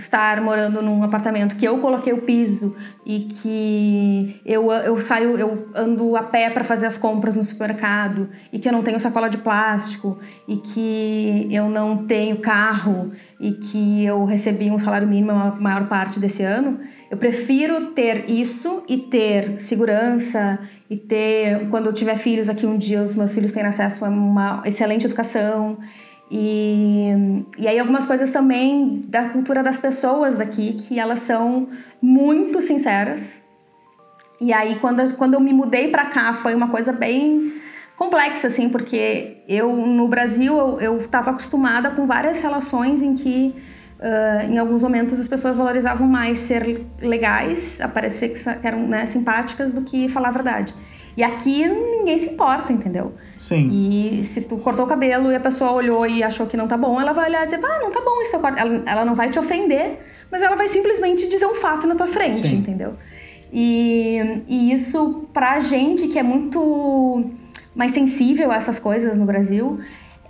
[0.01, 5.69] estar morando num apartamento que eu coloquei o piso e que eu, eu saio, eu
[5.75, 9.29] ando a pé para fazer as compras no supermercado e que eu não tenho sacola
[9.29, 15.33] de plástico e que eu não tenho carro e que eu recebi um salário mínimo
[15.33, 20.59] a maior parte desse ano, eu prefiro ter isso e ter segurança
[20.89, 24.09] e ter, quando eu tiver filhos aqui um dia, os meus filhos têm acesso a
[24.09, 25.79] uma excelente educação
[26.31, 31.69] e, e aí algumas coisas também da cultura das pessoas daqui, que elas são
[32.01, 33.43] muito sinceras.
[34.41, 37.53] E aí quando, quando eu me mudei para cá foi uma coisa bem
[37.97, 43.55] complexa, assim, porque eu no Brasil eu estava acostumada com várias relações em que
[43.99, 49.73] uh, em alguns momentos as pessoas valorizavam mais ser legais, aparecer que eram né, simpáticas
[49.73, 50.75] do que falar a verdade.
[51.17, 53.13] E aqui ninguém se importa, entendeu?
[53.39, 53.69] Sim.
[53.71, 56.77] E se tu cortou o cabelo e a pessoa olhou e achou que não tá
[56.77, 58.61] bom, ela vai olhar e dizer, ah, não tá bom isso corte.
[58.61, 59.99] Ela, ela não vai te ofender,
[60.31, 62.57] mas ela vai simplesmente dizer um fato na tua frente, Sim.
[62.57, 62.95] entendeu?
[63.53, 67.25] E, e isso, pra gente que é muito
[67.75, 69.81] mais sensível a essas coisas no Brasil,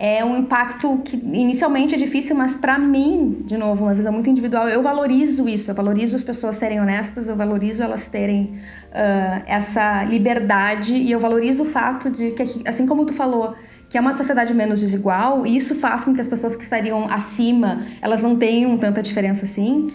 [0.03, 4.27] é um impacto que inicialmente é difícil, mas para mim, de novo, uma visão muito
[4.27, 8.55] individual, eu valorizo isso, eu valorizo as pessoas serem honestas, eu valorizo elas terem
[8.87, 13.53] uh, essa liberdade e eu valorizo o fato de que, assim como tu falou,
[13.91, 17.05] que é uma sociedade menos desigual, e isso faz com que as pessoas que estariam
[17.05, 19.85] acima, elas não tenham tanta diferença assim,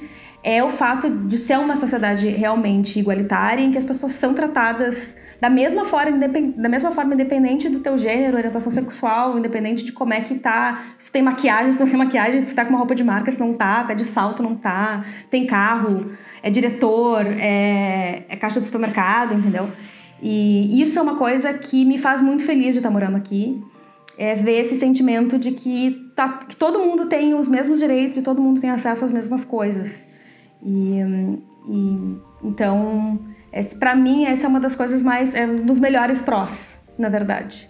[0.40, 5.16] é o fato de ser uma sociedade realmente igualitária, em que as pessoas são tratadas
[5.40, 10.14] da mesma forma, da mesma forma independente do teu gênero, orientação sexual, independente de como
[10.14, 12.94] é que tá, se tem maquiagem, se não tem maquiagem, se tá com uma roupa
[12.94, 18.24] de marca, se não tá, tá de salto, não tá, tem carro, é diretor, é,
[18.28, 19.68] é caixa do supermercado, entendeu?
[20.22, 23.62] E isso é uma coisa que me faz muito feliz de estar morando aqui.
[24.18, 28.22] É ver esse sentimento de que, tá, que todo mundo tem os mesmos direitos e
[28.22, 30.02] todo mundo tem acesso às mesmas coisas.
[30.62, 31.00] E,
[31.68, 33.20] e então
[33.78, 35.34] para mim, essa é uma das coisas mais.
[35.34, 37.68] É um dos melhores prós, na verdade.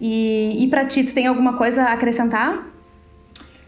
[0.00, 2.66] E, e para ti, tu tem alguma coisa a acrescentar?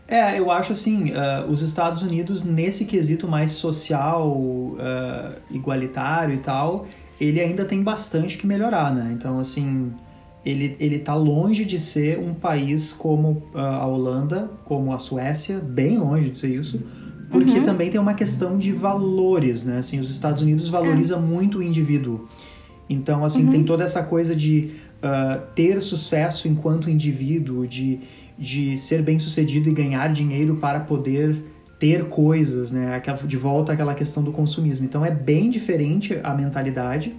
[0.07, 4.77] É, eu acho assim, uh, os Estados Unidos, nesse quesito mais social, uh,
[5.51, 6.87] igualitário e tal,
[7.21, 9.11] ele ainda tem bastante que melhorar, né?
[9.13, 9.93] Então, assim,
[10.45, 15.59] ele, ele tá longe de ser um país como uh, a Holanda, como a Suécia,
[15.61, 16.81] bem longe de ser isso
[17.31, 17.65] porque uhum.
[17.65, 19.79] também tem uma questão de valores, né?
[19.79, 21.19] Assim, os Estados Unidos valoriza é.
[21.19, 22.29] muito o indivíduo.
[22.89, 23.51] Então, assim, uhum.
[23.51, 28.01] tem toda essa coisa de uh, ter sucesso enquanto indivíduo, de,
[28.37, 31.41] de ser bem sucedido e ganhar dinheiro para poder
[31.79, 33.01] ter coisas, né?
[33.27, 34.85] De volta àquela questão do consumismo.
[34.85, 37.15] Então, é bem diferente a mentalidade.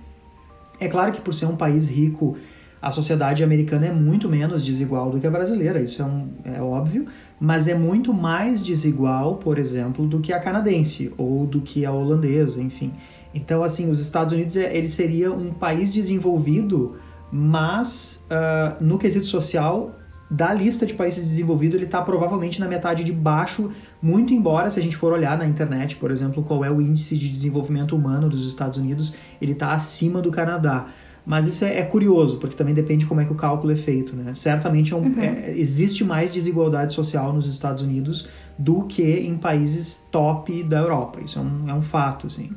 [0.78, 2.36] É claro que por ser um país rico,
[2.82, 6.62] a sociedade americana é muito menos desigual do que a brasileira, isso é, um, é
[6.62, 7.06] óbvio,
[7.40, 11.92] mas é muito mais desigual, por exemplo, do que a canadense ou do que a
[11.92, 12.94] holandesa, enfim.
[13.34, 16.98] Então, assim, os Estados Unidos é, ele seria um país desenvolvido,
[17.32, 19.96] mas uh, no quesito social
[20.30, 23.70] da lista de países desenvolvidos, ele está provavelmente na metade de baixo,
[24.02, 27.18] muito embora, se a gente for olhar na internet, por exemplo, qual é o índice
[27.18, 30.88] de desenvolvimento humano dos Estados Unidos, ele está acima do Canadá.
[31.26, 33.76] Mas isso é, é, curioso, porque também depende de como é que o cálculo é
[33.76, 34.34] feito, né?
[34.34, 35.22] Certamente é um, uhum.
[35.22, 41.20] é, existe mais desigualdade social nos Estados Unidos do que em países top da Europa.
[41.24, 42.50] Isso é um, é um fato, assim.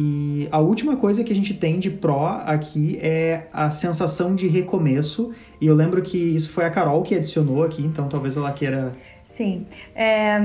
[0.00, 4.46] E a última coisa que a gente tem de pró aqui é a sensação de
[4.46, 5.32] recomeço.
[5.60, 8.94] E eu lembro que isso foi a Carol que adicionou aqui, então talvez ela queira...
[9.36, 9.66] Sim.
[9.94, 10.38] É,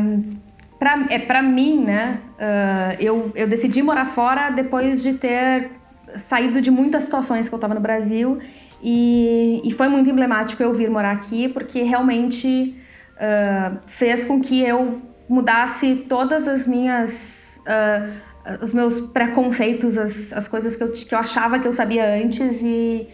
[0.79, 5.71] para é, pra mim, né, uh, eu, eu decidi morar fora depois de ter
[6.17, 8.39] saído de muitas situações que eu estava no Brasil
[8.82, 12.76] e, e, foi muito emblemático eu vir morar aqui porque realmente
[13.15, 20.47] uh, fez com que eu mudasse todas as minhas uh, os meus preconceitos as, as
[20.47, 23.08] coisas que eu, que eu achava que eu sabia antes e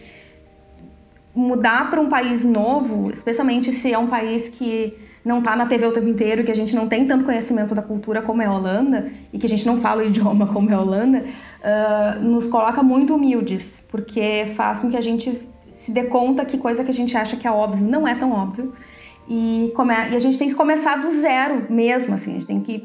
[1.32, 5.86] mudar para um país novo especialmente se é um país que não está na TV
[5.86, 8.52] o tempo inteiro, que a gente não tem tanto conhecimento da cultura como é a
[8.52, 12.46] Holanda e que a gente não fala o idioma como é a Holanda, uh, nos
[12.46, 15.40] coloca muito humildes, porque faz com que a gente
[15.72, 18.32] se dê conta que coisa que a gente acha que é óbvio não é tão
[18.32, 18.72] óbvio.
[19.28, 19.94] E, come...
[19.94, 22.84] e a gente tem que começar do zero mesmo, assim, a gente tem que...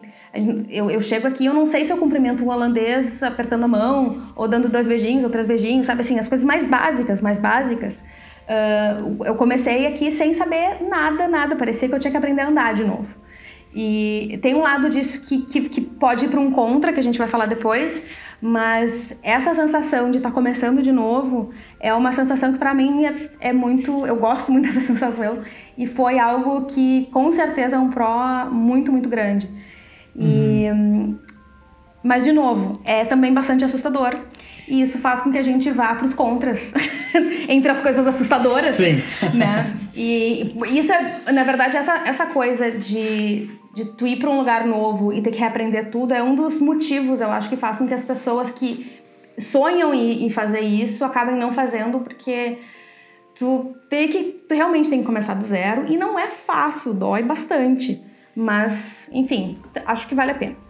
[0.70, 4.22] Eu, eu chego aqui, eu não sei se eu cumprimento um holandês apertando a mão,
[4.36, 7.98] ou dando dois beijinhos, ou três beijinhos, sabe assim, as coisas mais básicas, mais básicas,
[8.48, 11.56] Uh, eu comecei aqui sem saber nada, nada.
[11.56, 13.08] Parecia que eu tinha que aprender a andar de novo.
[13.74, 17.04] E tem um lado disso que, que, que pode ir para um contra, que a
[17.04, 18.02] gente vai falar depois,
[18.42, 23.06] mas essa sensação de estar tá começando de novo é uma sensação que para mim
[23.06, 24.06] é, é, muito.
[24.06, 25.40] Eu gosto muito dessa sensação
[25.78, 29.50] e foi algo que com certeza é um pró muito, muito grande.
[30.16, 31.20] E, uhum.
[32.06, 34.16] Mas, de novo, é também bastante assustador.
[34.68, 36.74] E isso faz com que a gente vá para os contras,
[37.48, 38.76] entre as coisas assustadoras.
[38.76, 39.02] Sim.
[39.34, 39.72] Né?
[39.96, 44.66] E isso é, na verdade, essa, essa coisa de, de tu ir para um lugar
[44.66, 47.88] novo e ter que reaprender tudo é um dos motivos, eu acho, que faz com
[47.88, 48.92] que as pessoas que
[49.38, 52.60] sonham em, em fazer isso acabem não fazendo, porque
[53.38, 57.22] tu tem que tu realmente tem que começar do zero e não é fácil, dói
[57.22, 58.02] bastante.
[58.36, 60.65] Mas, enfim, acho que vale a pena.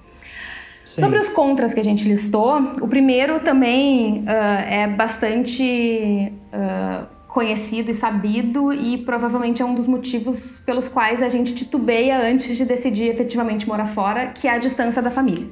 [0.86, 1.02] Sim.
[1.02, 4.26] Sobre os contras que a gente listou, o primeiro também uh,
[4.70, 11.28] é bastante uh, conhecido e sabido e provavelmente é um dos motivos pelos quais a
[11.28, 15.48] gente titubeia antes de decidir efetivamente morar fora, que é a distância da família.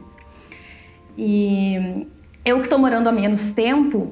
[1.17, 2.08] E
[2.46, 4.12] eu que estou morando há menos tempo,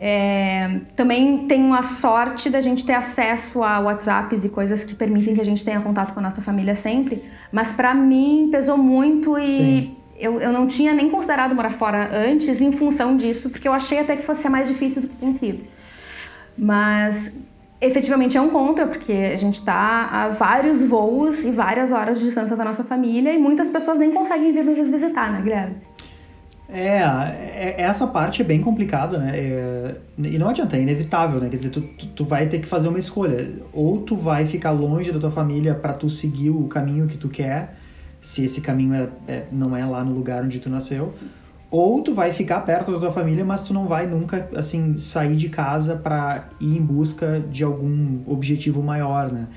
[0.00, 5.32] é, também tenho a sorte da gente ter acesso a WhatsApps e coisas que permitem
[5.32, 9.38] que a gente tenha contato com a nossa família sempre, mas para mim pesou muito
[9.38, 13.68] e Sim eu, eu não tinha nem considerado morar fora antes em função disso, porque
[13.68, 15.64] eu achei até que fosse ser mais difícil do que tem sido.
[16.56, 17.32] Mas
[17.80, 22.26] efetivamente é um contra, porque a gente está a vários voos e várias horas de
[22.26, 25.76] distância da nossa família e muitas pessoas nem conseguem vir nos visitar, né, Guilherme?
[26.68, 29.32] É, é, essa parte é bem complicada, né?
[29.34, 31.48] É, e não adianta, é inevitável, né?
[31.48, 33.48] Quer dizer, tu, tu, tu, vai ter que fazer uma escolha.
[33.72, 37.28] Ou tu vai ficar longe da tua família para tu seguir o caminho que tu
[37.28, 37.76] quer,
[38.20, 41.14] se esse caminho é, é, não é lá no lugar onde tu nasceu.
[41.70, 45.36] Ou tu vai ficar perto da tua família, mas tu não vai nunca, assim, sair
[45.36, 49.48] de casa para ir em busca de algum objetivo maior, né?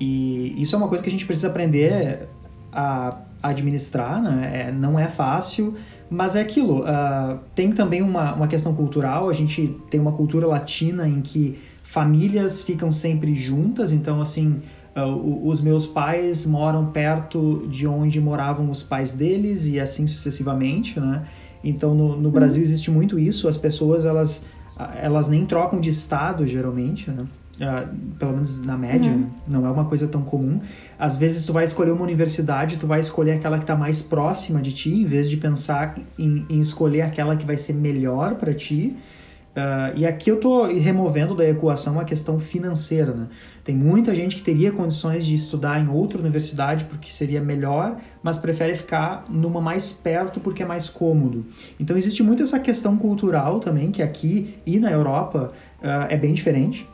[0.00, 2.26] E isso é uma coisa que a gente precisa aprender
[2.72, 4.68] a administrar, né?
[4.68, 5.74] É, não é fácil,
[6.08, 6.80] mas é aquilo.
[6.80, 9.28] Uh, tem também uma, uma questão cultural.
[9.28, 13.92] A gente tem uma cultura latina em que famílias ficam sempre juntas.
[13.92, 14.62] Então, assim,
[14.96, 20.98] uh, os meus pais moram perto de onde moravam os pais deles e assim sucessivamente,
[20.98, 21.24] né?
[21.62, 23.46] Então, no, no Brasil existe muito isso.
[23.46, 24.42] As pessoas, elas,
[25.00, 27.26] elas nem trocam de estado, geralmente, né?
[27.60, 29.26] Uh, pelo menos na média, uhum.
[29.46, 30.60] não é uma coisa tão comum.
[30.98, 34.62] Às vezes tu vai escolher uma universidade, tu vai escolher aquela que está mais próxima
[34.62, 38.54] de ti, em vez de pensar em, em escolher aquela que vai ser melhor para
[38.54, 38.96] ti.
[39.50, 43.12] Uh, e aqui eu estou removendo da equação a questão financeira.
[43.12, 43.26] Né?
[43.64, 48.38] Tem muita gente que teria condições de estudar em outra universidade porque seria melhor, mas
[48.38, 51.44] prefere ficar numa mais perto porque é mais cômodo.
[51.80, 56.32] Então existe muito essa questão cultural também, que aqui e na Europa uh, é bem
[56.32, 56.88] diferente.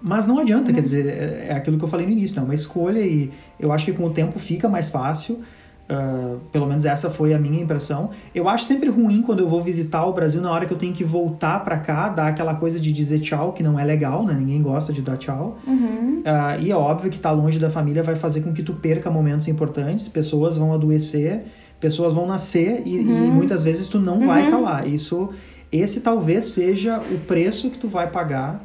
[0.00, 0.74] Mas não adianta, uhum.
[0.74, 2.42] quer dizer, é, é aquilo que eu falei no início, né?
[2.42, 5.40] Uma escolha e eu acho que com o tempo fica mais fácil.
[5.88, 8.10] Uh, pelo menos essa foi a minha impressão.
[8.34, 10.92] Eu acho sempre ruim quando eu vou visitar o Brasil na hora que eu tenho
[10.92, 14.34] que voltar para cá, dar aquela coisa de dizer tchau, que não é legal, né?
[14.34, 15.58] Ninguém gosta de dar tchau.
[15.64, 16.22] Uhum.
[16.26, 18.74] Uh, e é óbvio que estar tá longe da família vai fazer com que tu
[18.74, 21.44] perca momentos importantes, pessoas vão adoecer,
[21.78, 23.26] pessoas vão nascer e, uhum.
[23.26, 24.64] e muitas vezes tu não vai estar uhum.
[24.64, 24.86] tá lá.
[24.86, 25.30] Isso,
[25.70, 28.60] esse talvez seja o preço que tu vai pagar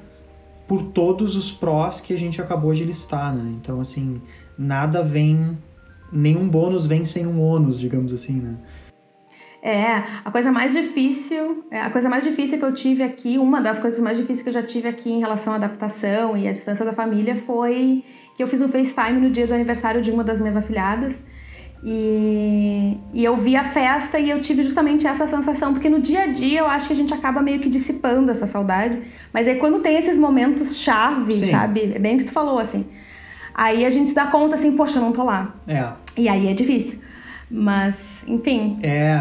[0.67, 3.53] por todos os prós que a gente acabou de listar, né?
[3.61, 4.21] Então, assim,
[4.57, 5.57] nada vem,
[6.11, 8.55] nenhum bônus vem sem um ônus, digamos assim, né?
[9.63, 13.61] É, a coisa mais difícil, é, a coisa mais difícil que eu tive aqui, uma
[13.61, 16.51] das coisas mais difíceis que eu já tive aqui em relação à adaptação e à
[16.51, 18.03] distância da família foi
[18.35, 21.23] que eu fiz um FaceTime no dia do aniversário de uma das minhas afilhadas
[21.83, 26.23] e, e eu vi a festa e eu tive justamente essa sensação, porque no dia
[26.23, 29.01] a dia eu acho que a gente acaba meio que dissipando essa saudade.
[29.33, 31.49] Mas aí quando tem esses momentos chave, Sim.
[31.49, 31.93] sabe?
[31.95, 32.85] É bem o que tu falou, assim.
[33.53, 35.55] Aí a gente se dá conta assim, poxa, eu não tô lá.
[35.67, 35.91] É.
[36.17, 36.99] E aí é difícil.
[37.49, 38.79] Mas, enfim.
[38.81, 39.19] É.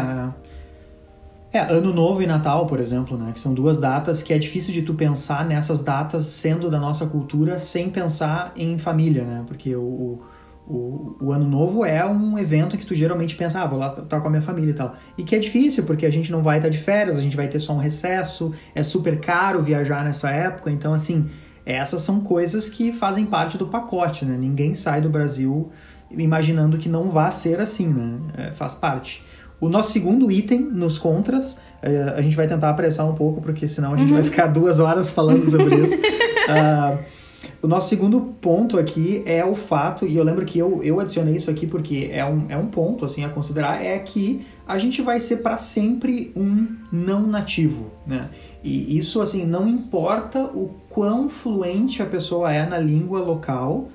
[1.53, 3.33] É, Ano Novo e Natal, por exemplo, né?
[3.33, 7.05] Que são duas datas que é difícil de tu pensar nessas datas sendo da nossa
[7.05, 9.43] cultura sem pensar em família, né?
[9.45, 10.21] Porque o,
[10.65, 14.03] o, o, ano novo é um evento que tu geralmente pensa, ah, vou lá estar
[14.03, 14.95] tá com a minha família e tal.
[15.17, 17.35] E que é difícil, porque a gente não vai estar tá de férias, a gente
[17.35, 21.29] vai ter só um recesso, é super caro viajar nessa época, então assim,
[21.65, 24.37] essas são coisas que fazem parte do pacote, né?
[24.37, 25.69] Ninguém sai do Brasil
[26.17, 28.19] imaginando que não vá ser assim, né?
[28.37, 29.23] É, faz parte.
[29.59, 33.67] O nosso segundo item nos contras, é, a gente vai tentar apressar um pouco, porque
[33.67, 34.15] senão a gente uhum.
[34.15, 35.97] vai ficar duas horas falando sobre isso.
[35.97, 36.99] Uh,
[37.61, 41.35] O nosso segundo ponto aqui é o fato, e eu lembro que eu, eu adicionei
[41.35, 45.01] isso aqui porque é um, é um ponto assim a considerar, é que a gente
[45.01, 48.29] vai ser para sempre um não nativo, né?
[48.63, 53.89] E isso assim não importa o quão fluente a pessoa é na língua local.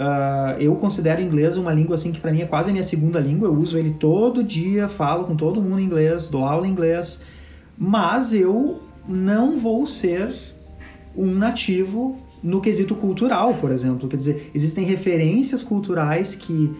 [0.00, 3.20] Uh, eu considero inglês uma língua assim que para mim é quase a minha segunda
[3.20, 3.48] língua.
[3.48, 7.20] Eu uso ele todo dia, falo com todo mundo em inglês, dou aula em inglês,
[7.76, 10.34] mas eu não vou ser
[11.14, 14.08] um nativo no quesito cultural, por exemplo.
[14.08, 16.74] Quer dizer, existem referências culturais que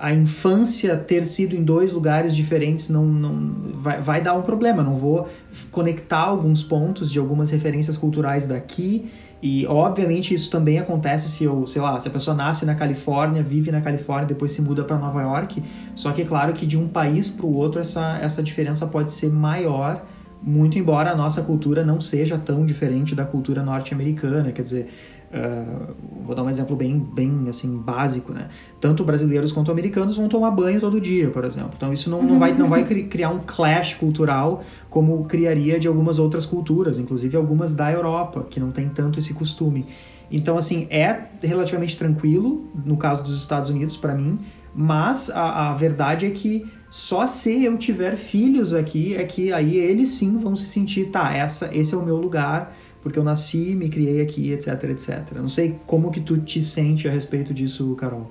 [0.00, 4.84] a infância ter sido em dois lugares diferentes não, não vai, vai dar um problema.
[4.84, 5.28] Não vou
[5.70, 9.10] conectar alguns pontos de algumas referências culturais daqui.
[9.42, 13.42] E obviamente isso também acontece se eu, sei lá, se a pessoa nasce na Califórnia,
[13.42, 15.62] vive na Califórnia, depois se muda para Nova York.
[15.94, 19.10] Só que é claro que de um país para o outro essa, essa diferença pode
[19.10, 20.02] ser maior
[20.42, 24.88] muito embora a nossa cultura não seja tão diferente da cultura norte-americana, quer dizer,
[25.32, 28.48] uh, vou dar um exemplo bem, bem assim básico, né?
[28.80, 31.72] Tanto brasileiros quanto americanos vão tomar banho todo dia, por exemplo.
[31.76, 36.18] Então isso não, não vai, não vai criar um clash cultural como criaria de algumas
[36.18, 39.86] outras culturas, inclusive algumas da Europa que não tem tanto esse costume.
[40.30, 44.38] Então assim é relativamente tranquilo no caso dos Estados Unidos para mim,
[44.74, 49.76] mas a, a verdade é que só se eu tiver filhos aqui é que aí
[49.76, 52.74] eles sim vão se sentir, tá, essa, esse é o meu lugar,
[53.06, 55.36] porque eu nasci, me criei aqui, etc, etc.
[55.36, 58.28] Não sei como que tu te sente a respeito disso, Carol.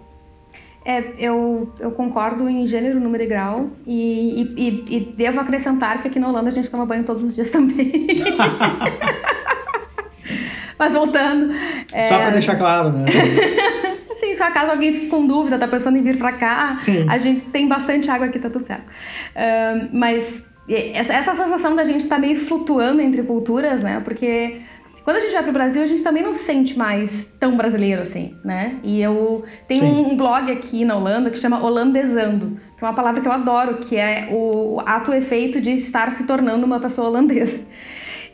[0.84, 3.70] É, eu, eu concordo em gênero, número e grau.
[3.88, 7.34] E, e, e, devo acrescentar que aqui na Holanda a gente toma banho todos os
[7.34, 8.06] dias também.
[10.78, 11.54] Mas voltando.
[12.02, 12.20] Só é...
[12.20, 13.06] para deixar claro, né?
[14.20, 17.06] Sim, só caso alguém fique com dúvida, tá pensando em vir para cá, Sim.
[17.10, 18.88] a gente tem bastante água aqui, tá tudo certo.
[18.88, 24.02] Uh, mas essa, essa sensação da gente estar tá meio flutuando entre culturas, né?
[24.04, 24.62] Porque
[25.06, 28.02] quando a gente vai pro Brasil, a gente também não se sente mais tão brasileiro
[28.02, 28.80] assim, né?
[28.84, 33.22] E eu tenho um blog aqui na Holanda que chama Holandesando, que é uma palavra
[33.22, 37.60] que eu adoro, que é o ato efeito de estar se tornando uma pessoa holandesa.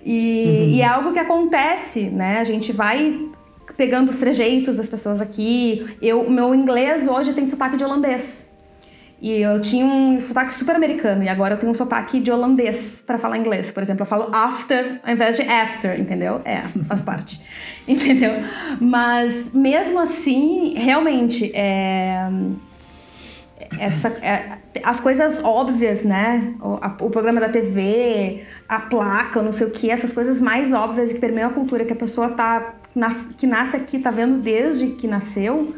[0.05, 0.69] E, uhum.
[0.69, 2.39] e é algo que acontece, né?
[2.39, 3.19] A gente vai
[3.75, 5.85] pegando os trejeitos das pessoas aqui.
[6.01, 8.49] Eu, meu inglês hoje tem sotaque de holandês.
[9.21, 13.03] E eu tinha um sotaque super americano, e agora eu tenho um sotaque de holandês
[13.05, 13.71] para falar inglês.
[13.71, 16.41] Por exemplo, eu falo after ao invés de after, entendeu?
[16.43, 17.39] É, faz parte.
[17.87, 18.31] entendeu?
[18.79, 22.27] Mas mesmo assim, realmente, é,
[23.79, 26.55] essa, é, as coisas óbvias, né?
[26.59, 30.73] O, a, o, programa da TV, a placa, não sei o que, essas coisas mais
[30.73, 34.41] óbvias que permeiam a cultura que a pessoa tá, nas, que nasce aqui, tá vendo
[34.41, 35.75] desde que nasceu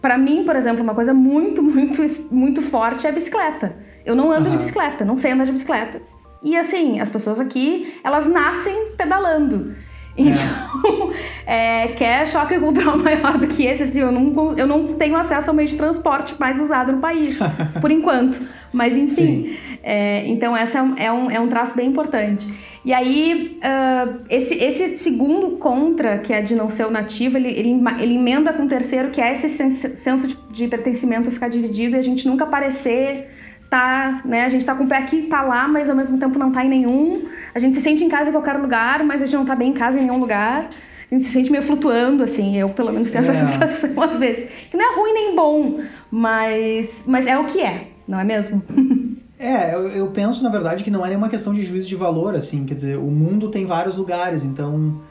[0.00, 3.76] para mim, por exemplo, uma coisa muito, muito, muito forte é a bicicleta.
[4.04, 4.50] Eu não ando uhum.
[4.52, 6.00] de bicicleta, não sei andar de bicicleta.
[6.42, 9.74] E assim, as pessoas aqui, elas nascem pedalando.
[10.16, 10.22] É.
[10.22, 11.12] Então,
[11.46, 11.84] é.
[11.84, 15.50] é, quer choque cultural maior do que esse, assim, eu não, eu não tenho acesso
[15.50, 17.38] ao meio de transporte mais usado no país,
[17.80, 18.40] por enquanto.
[18.72, 22.46] Mas enfim, é, então essa é um, é um traço bem importante.
[22.84, 27.48] E aí, uh, esse, esse segundo contra, que é de não ser o nativo, ele,
[27.48, 31.96] ele, ele emenda com o terceiro, que é esse senso de, de pertencimento ficar dividido
[31.96, 33.35] e a gente nunca parecer
[33.70, 34.44] tá, né?
[34.44, 36.64] A gente tá com o pé aqui, tá lá, mas ao mesmo tempo não tá
[36.64, 37.24] em nenhum.
[37.54, 39.70] A gente se sente em casa em qualquer lugar, mas a gente não tá bem
[39.70, 40.68] em casa em nenhum lugar.
[41.10, 42.56] A gente se sente meio flutuando, assim.
[42.56, 43.46] Eu, pelo menos, tenho essa é.
[43.46, 44.50] sensação às vezes.
[44.70, 48.62] Que não é ruim nem bom, mas, mas é o que é, não é mesmo?
[49.38, 52.34] É, eu, eu, penso, na verdade, que não é nenhuma questão de juízo de valor,
[52.34, 55.02] assim, quer dizer, o mundo tem vários lugares, então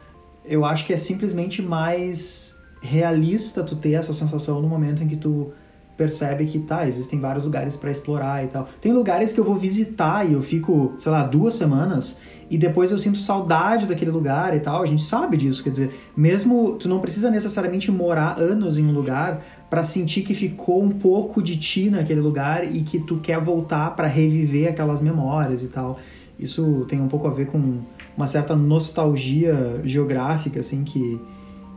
[0.44, 5.16] eu acho que é simplesmente mais realista tu ter essa sensação no momento em que
[5.16, 5.54] tu
[5.98, 8.68] percebe que tá, existem vários lugares para explorar e tal.
[8.82, 12.18] Tem lugares que eu vou visitar e eu fico, sei lá, duas semanas
[12.50, 14.82] e depois eu sinto saudade daquele lugar e tal.
[14.82, 18.92] A gente sabe disso, quer dizer, mesmo tu não precisa necessariamente morar anos em um
[18.92, 23.40] lugar para sentir que ficou um pouco de ti naquele lugar e que tu quer
[23.40, 25.98] voltar para reviver aquelas memórias e tal.
[26.38, 27.80] Isso tem um pouco a ver com
[28.16, 31.20] uma certa nostalgia geográfica assim que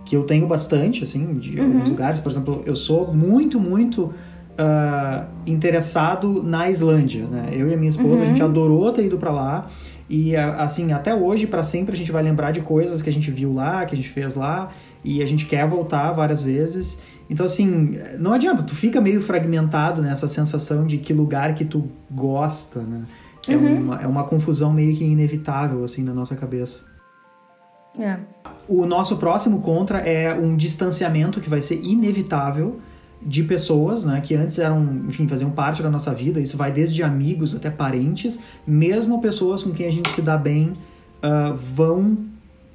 [0.09, 1.67] que eu tenho bastante, assim, de uhum.
[1.67, 2.19] alguns lugares.
[2.19, 7.51] Por exemplo, eu sou muito, muito uh, interessado na Islândia, né?
[7.53, 8.23] Eu e a minha esposa, uhum.
[8.23, 8.49] a gente uhum.
[8.49, 9.69] adorou ter ido para lá.
[10.09, 13.31] E, assim, até hoje, para sempre, a gente vai lembrar de coisas que a gente
[13.31, 14.71] viu lá, que a gente fez lá.
[15.05, 16.99] E a gente quer voltar várias vezes.
[17.29, 21.87] Então, assim, não adianta, tu fica meio fragmentado nessa sensação de que lugar que tu
[22.11, 23.03] gosta, né?
[23.47, 23.83] É, uhum.
[23.83, 26.81] uma, é uma confusão meio que inevitável, assim, na nossa cabeça.
[27.99, 28.19] É.
[28.69, 32.81] O nosso próximo contra é um distanciamento que vai ser inevitável
[33.21, 36.41] de pessoas, né, que antes eram, enfim, faziam parte da nossa vida.
[36.41, 40.73] Isso vai desde amigos até parentes, mesmo pessoas com quem a gente se dá bem
[41.23, 42.17] uh, vão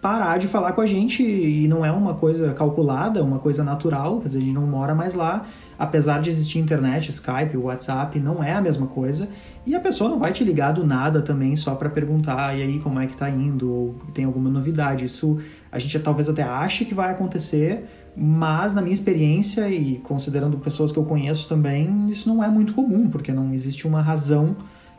[0.04, 4.20] parar de falar com a gente e não é uma coisa calculada, uma coisa natural,
[4.20, 5.46] quer dizer, a gente não mora mais lá,
[5.80, 9.30] apesar de existir internet, Skype, WhatsApp, não é a mesma coisa,
[9.66, 12.80] e a pessoa não vai te ligar do nada também só para perguntar, e aí
[12.80, 15.40] como é que tá indo, ou tem alguma novidade, isso
[15.72, 20.92] a gente talvez até ache que vai acontecer, mas na minha experiência e considerando pessoas
[20.92, 24.54] que eu conheço também, isso não é muito comum, porque não existe uma razão.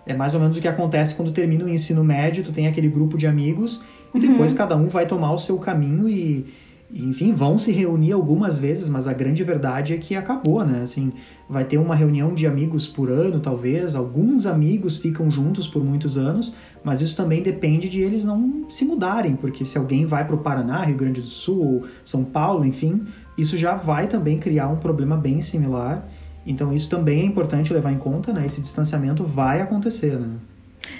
[0.06, 2.88] É mais ou menos o que acontece quando termina o ensino médio, tu tem aquele
[2.88, 3.80] grupo de amigos
[4.14, 4.58] e depois uhum.
[4.58, 6.46] cada um vai tomar o seu caminho e,
[6.92, 10.82] enfim, vão se reunir algumas vezes, mas a grande verdade é que acabou, né?
[10.82, 11.12] Assim,
[11.48, 16.16] vai ter uma reunião de amigos por ano, talvez, alguns amigos ficam juntos por muitos
[16.16, 16.54] anos,
[16.84, 20.38] mas isso também depende de eles não se mudarem, porque se alguém vai para o
[20.38, 23.04] Paraná, Rio Grande do Sul ou São Paulo, enfim,
[23.36, 26.06] isso já vai também criar um problema bem similar.
[26.46, 28.46] Então isso também é importante levar em conta, né?
[28.46, 30.36] Esse distanciamento vai acontecer, né?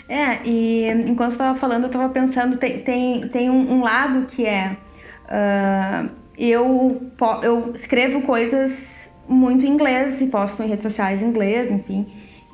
[0.09, 4.27] É, e enquanto eu estava falando, eu estava pensando, tem, tem, tem um, um, lado
[4.27, 4.77] que é.
[5.25, 7.11] Uh, eu,
[7.43, 12.07] eu escrevo coisas muito em inglês e posto em redes sociais em inglês, enfim.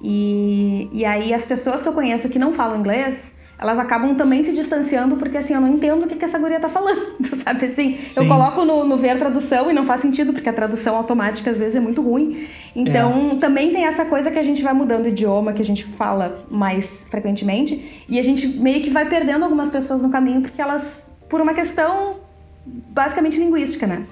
[0.03, 4.43] E, e aí as pessoas que eu conheço que não falam inglês, elas acabam também
[4.43, 7.67] se distanciando porque assim, eu não entendo o que, que essa guria tá falando, sabe
[7.67, 7.99] assim?
[8.09, 8.23] Sim.
[8.23, 11.59] Eu coloco no, no ver tradução e não faz sentido porque a tradução automática às
[11.59, 12.49] vezes é muito ruim.
[12.75, 13.35] Então, é.
[13.37, 16.43] também tem essa coisa que a gente vai mudando o idioma, que a gente fala
[16.51, 21.11] mais frequentemente e a gente meio que vai perdendo algumas pessoas no caminho porque elas,
[21.29, 22.15] por uma questão
[22.65, 24.07] basicamente linguística, né?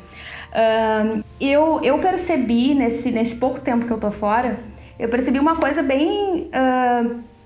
[0.52, 4.58] Uh, eu, eu percebi nesse, nesse pouco tempo que eu tô fora,
[4.98, 6.50] eu percebi uma coisa bem...
[6.52, 7.37] Uh,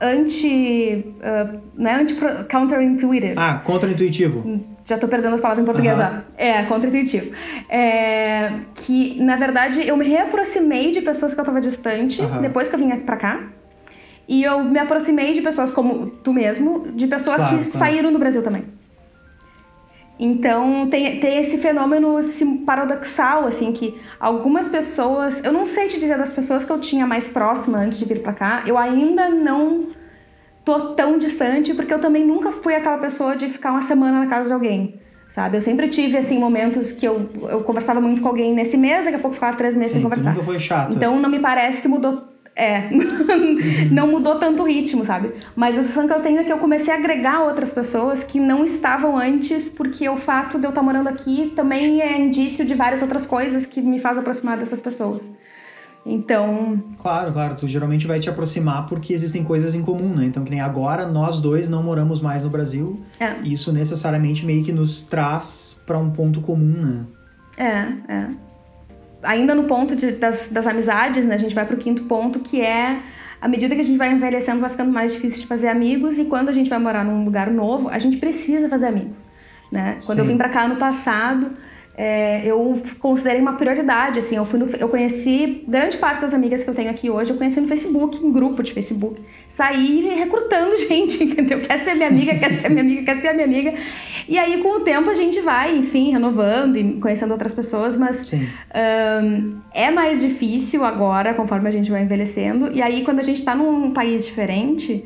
[0.00, 1.14] anti.
[1.18, 2.14] Uh, né, anti
[2.50, 3.34] counterintuitive.
[3.36, 4.60] Ah, contra-intuitivo.
[4.84, 6.20] Já tô perdendo as palavras em português, uhum.
[6.36, 7.30] É, contra-intuitivo.
[7.68, 12.40] É, que, na verdade, eu me reaproximei de pessoas que eu tava distante uhum.
[12.40, 13.40] depois que eu vim pra cá.
[14.26, 17.78] E eu me aproximei de pessoas como tu mesmo, de pessoas Claro, que claro.
[17.78, 18.64] saíram do Brasil também.
[20.18, 25.42] Então tem, tem esse fenômeno esse paradoxal, assim, que algumas pessoas.
[25.44, 28.20] Eu não sei te dizer das pessoas que eu tinha mais próxima antes de vir
[28.20, 29.88] pra cá, eu ainda não
[30.64, 34.26] tô tão distante, porque eu também nunca fui aquela pessoa de ficar uma semana na
[34.26, 35.00] casa de alguém.
[35.28, 35.58] Sabe?
[35.58, 39.16] Eu sempre tive, assim, momentos que eu, eu conversava muito com alguém nesse mês, daqui
[39.16, 40.30] a pouco ficava três meses Sim, sem conversar.
[40.30, 40.94] nunca foi chata.
[40.94, 42.22] Então não me parece que mudou.
[42.58, 42.90] É,
[43.88, 45.32] não mudou tanto o ritmo, sabe?
[45.54, 48.40] Mas a sensação que eu tenho é que eu comecei a agregar outras pessoas que
[48.40, 52.74] não estavam antes, porque o fato de eu estar morando aqui também é indício de
[52.74, 55.30] várias outras coisas que me faz aproximar dessas pessoas.
[56.04, 60.24] Então, Claro, claro, tu geralmente vai te aproximar porque existem coisas em comum, né?
[60.24, 64.44] Então, que nem agora, nós dois não moramos mais no Brasil, é, e isso necessariamente
[64.44, 67.06] meio que nos traz pra um ponto comum, né?
[67.56, 68.47] é, é.
[69.22, 71.34] Ainda no ponto de- das, das amizades, né?
[71.34, 73.00] A gente vai pro quinto ponto, que é
[73.40, 76.24] à medida que a gente vai envelhecendo, vai ficando mais difícil de fazer amigos, e
[76.24, 79.24] quando a gente vai morar num lugar novo, a gente precisa fazer amigos.
[79.70, 79.98] Né?
[80.06, 81.52] Quando eu vim pra cá ano passado,
[82.00, 86.62] é, eu considerei uma prioridade, assim, eu, fui no- eu conheci grande parte das amigas
[86.62, 89.20] que eu tenho aqui hoje, eu conheci no Facebook, em grupo de Facebook.
[89.48, 91.60] Saí recrutando gente, entendeu?
[91.60, 93.74] Quer ser minha amiga, quer ser minha amiga, quer ser minha amiga.
[94.28, 98.32] E aí, com o tempo, a gente vai, enfim, renovando e conhecendo outras pessoas, mas.
[98.72, 102.70] Ahn, é mais difícil agora, conforme a gente vai envelhecendo.
[102.72, 105.04] E aí, quando a gente tá num país diferente,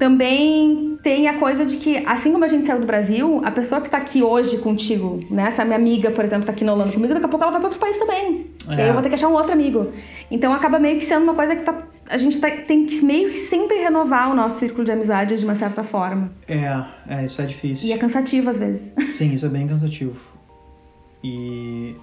[0.00, 3.82] também tem a coisa de que, assim como a gente saiu do Brasil, a pessoa
[3.82, 5.44] que tá aqui hoje contigo, né?
[5.48, 7.60] Essa minha amiga, por exemplo, tá aqui na Holanda comigo, daqui a pouco ela vai
[7.60, 8.46] para outro país também.
[8.68, 8.88] E aí É.
[8.88, 9.92] eu vou ter que achar um outro amigo.
[10.30, 11.86] Então acaba meio que sendo uma coisa que tá.
[12.08, 15.44] A gente tá- tem que meio que sempre renovar o nosso círculo de amizades de
[15.46, 16.32] uma certa forma.
[16.48, 17.88] É, é, isso é difícil.
[17.88, 18.92] E é cansativo às vezes.
[19.12, 20.18] Sim, isso é bem cansativo.
[21.22, 21.94] E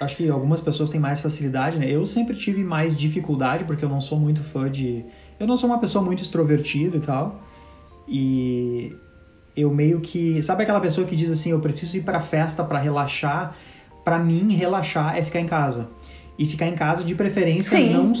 [0.00, 1.86] acho que algumas pessoas têm mais facilidade, né?
[1.90, 5.04] Eu sempre tive mais dificuldade porque eu não sou muito fã de.
[5.40, 7.42] Eu não sou uma pessoa muito extrovertida e tal.
[8.08, 8.94] E
[9.56, 10.42] eu meio que.
[10.42, 13.56] Sabe aquela pessoa que diz assim: eu preciso ir pra festa pra relaxar?
[14.04, 15.88] Pra mim, relaxar é ficar em casa.
[16.38, 17.90] E ficar em casa, de preferência, Sim.
[17.92, 18.12] não,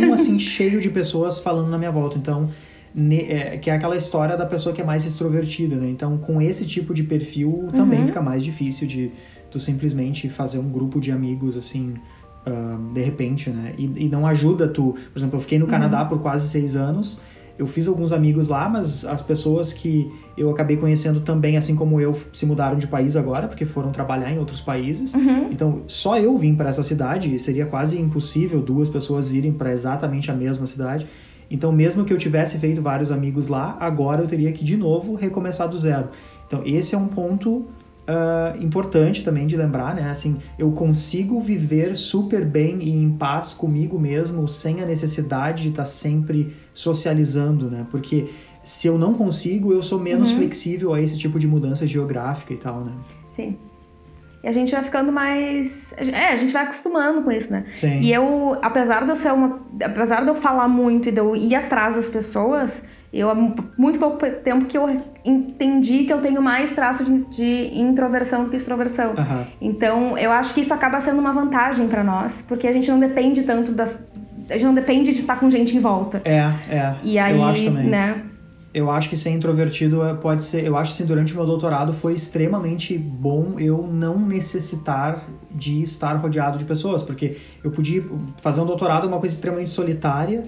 [0.00, 2.16] não assim, cheio de pessoas falando na minha volta.
[2.18, 2.50] Então,
[2.94, 5.88] ne- é, que é aquela história da pessoa que é mais extrovertida, né?
[5.88, 8.06] Então, com esse tipo de perfil, também Uhum.
[8.06, 9.10] fica mais difícil de
[9.50, 11.94] tu simplesmente fazer um grupo de amigos, assim,
[12.46, 13.74] ah, de repente, né?
[13.78, 14.96] E, e não ajuda tu...
[15.12, 17.18] Por exemplo, eu fiquei no Canadá por quase seis anos,
[17.56, 22.00] eu fiz alguns amigos lá, mas as pessoas que eu acabei conhecendo também, assim como
[22.00, 25.14] eu, se mudaram de país agora, porque foram trabalhar em outros países.
[25.14, 25.52] Uhum.
[25.52, 29.72] Então, só eu vim para essa cidade e seria quase impossível duas pessoas virem para
[29.72, 31.06] exatamente a mesma cidade.
[31.48, 35.14] Então, mesmo que eu tivesse feito vários amigos lá, agora eu teria que de novo
[35.14, 36.08] recomeçar do zero.
[36.46, 37.66] Então, esse é um ponto
[38.06, 40.10] ah, importante também de lembrar, né?
[40.10, 45.68] Assim, eu consigo viver super bem e em paz comigo mesmo sem a necessidade de
[45.70, 47.86] estar sempre socializando, né?
[47.90, 48.28] Porque
[48.62, 50.36] se eu não consigo, eu sou menos Uhum.
[50.38, 52.92] flexível a esse tipo de mudança geográfica e tal, né?
[53.34, 53.56] Sim.
[54.42, 55.94] E a gente vai ficando mais.
[55.96, 57.64] É, a gente vai acostumando com isso, né?
[57.72, 58.00] Sim.
[58.02, 59.60] E eu, apesar de eu ser uma.
[59.82, 62.82] Apesar de eu falar muito e de eu ir atrás das pessoas,
[63.18, 64.88] eu há mu- muito pouco tempo que eu
[65.24, 69.12] entendi que eu tenho mais traço de, de introversão do que extroversão.
[69.16, 69.46] Aham.
[69.60, 72.98] Então, eu acho que isso acaba sendo uma vantagem pra nós, porque a gente não
[72.98, 73.98] depende tanto das.
[74.50, 76.20] A gente não depende de estar com gente em volta.
[76.24, 76.94] É, é.
[77.02, 77.86] E aí, eu acho também.
[77.88, 78.22] né?
[78.74, 80.64] Eu acho que ser introvertido é- pode ser.
[80.66, 85.80] Eu acho que assim, durante o meu doutorado foi extremamente bom eu não necessitar de
[85.82, 88.04] estar rodeado de pessoas, porque eu podia
[88.42, 90.44] fazer um doutorado é uma coisa extremamente solitária,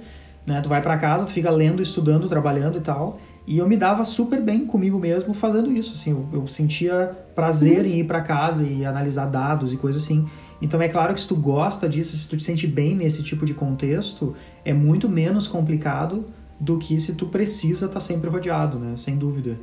[0.47, 0.61] né?
[0.61, 3.19] Tu vai pra casa, tu fica lendo, estudando, trabalhando e tal.
[3.47, 7.87] E eu me dava super bem comigo mesmo fazendo isso, assim, eu, eu sentia prazer
[7.87, 10.27] em ir pra casa e analisar dados e coisas assim.
[10.61, 13.45] Então é claro que se tu gosta disso, se tu te sente bem nesse tipo
[13.45, 14.35] de contexto,
[14.65, 16.27] é muito menos complicado
[16.59, 18.97] do que se tu precisa estar sempre rodeado, né?
[18.97, 19.59] Sem dúvida.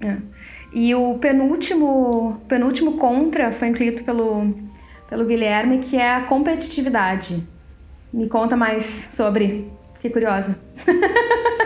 [0.00, 0.16] É.
[0.72, 4.52] E o penúltimo, penúltimo contra foi incluído pelo,
[5.08, 7.46] pelo Guilherme, que é a competitividade.
[8.16, 9.70] Me conta mais sobre.
[9.92, 10.56] Fiquei curiosa.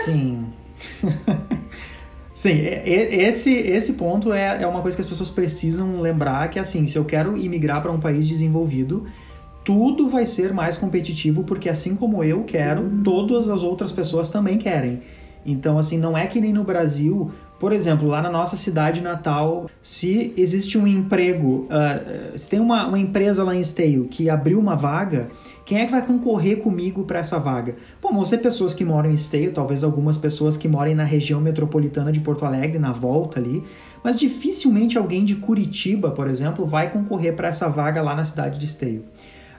[0.03, 0.47] Sim.
[2.35, 6.87] Sim, esse, esse ponto é, é uma coisa que as pessoas precisam lembrar que assim,
[6.87, 9.05] se eu quero imigrar para um país desenvolvido,
[9.63, 14.57] tudo vai ser mais competitivo porque assim como eu quero, todas as outras pessoas também
[14.57, 15.03] querem.
[15.45, 17.31] Então, assim, não é que nem no Brasil,
[17.61, 22.87] por exemplo, lá na nossa cidade natal, se existe um emprego, ah, se tem uma,
[22.87, 25.29] uma empresa lá em Esteio que abriu uma vaga,
[25.63, 27.75] quem é que vai concorrer comigo para essa vaga?
[28.01, 31.39] Bom, vão ser pessoas que moram em Esteio, talvez algumas pessoas que morem na região
[31.39, 33.61] metropolitana de Porto Alegre, na volta ali,
[34.03, 38.57] mas dificilmente alguém de Curitiba, por exemplo, vai concorrer para essa vaga lá na cidade
[38.57, 39.05] de Esteio.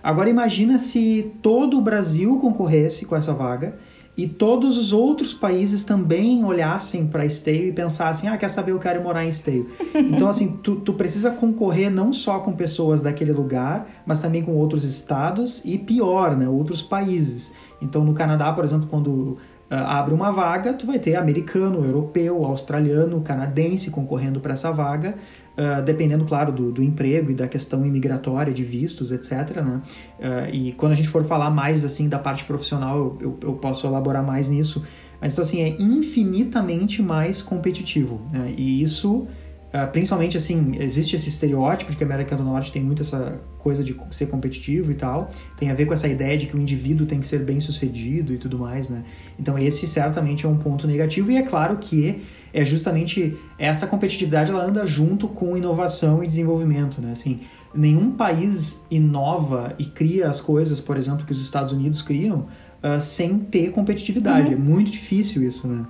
[0.03, 3.77] Agora imagina se todo o Brasil concorresse com essa vaga
[4.15, 8.79] e todos os outros países também olhassem para Esteio e pensassem, ah, quer saber, eu
[8.79, 9.71] quero morar em Esteio.
[9.95, 14.53] então, assim, tu, tu precisa concorrer não só com pessoas daquele lugar, mas também com
[14.53, 17.55] outros estados e pior, né, outros países.
[17.81, 19.39] Então, no Canadá, por exemplo, quando uh,
[19.71, 25.15] abre uma vaga, tu vai ter americano, europeu, australiano, canadense concorrendo para essa vaga,
[25.53, 29.61] Uh, dependendo, claro, do, do, emprego e da questão imigratória, de vistos, etc.
[29.63, 29.83] Né?
[30.19, 33.53] Uh, e quando a gente for falar mais assim da parte profissional, eu, eu, eu,
[33.57, 34.83] posso elaborar mais nisso.
[35.21, 38.23] Mas então, assim, é infinitamente mais competitivo.
[38.33, 38.55] Né?
[38.57, 39.29] E isso
[39.73, 43.41] Uh, principalmente assim, existe esse estereótipo de que a América do Norte tem muito essa
[43.59, 46.61] coisa de ser competitivo e tal, tem a ver com essa ideia de que o
[46.61, 49.03] indivíduo tem que ser bem sucedido e tudo mais, né?
[49.39, 52.21] Então esse certamente é um ponto negativo e é claro que
[52.53, 57.13] é justamente essa competitividade ela anda junto com inovação e desenvolvimento, né?
[57.13, 57.41] Assim,
[57.75, 62.47] nenhum país inova e cria as coisas, por exemplo, que os Estados Unidos criam
[62.83, 64.49] uh, sem ter competitividade.
[64.49, 64.55] Uhum.
[64.55, 65.85] É muito difícil isso, né?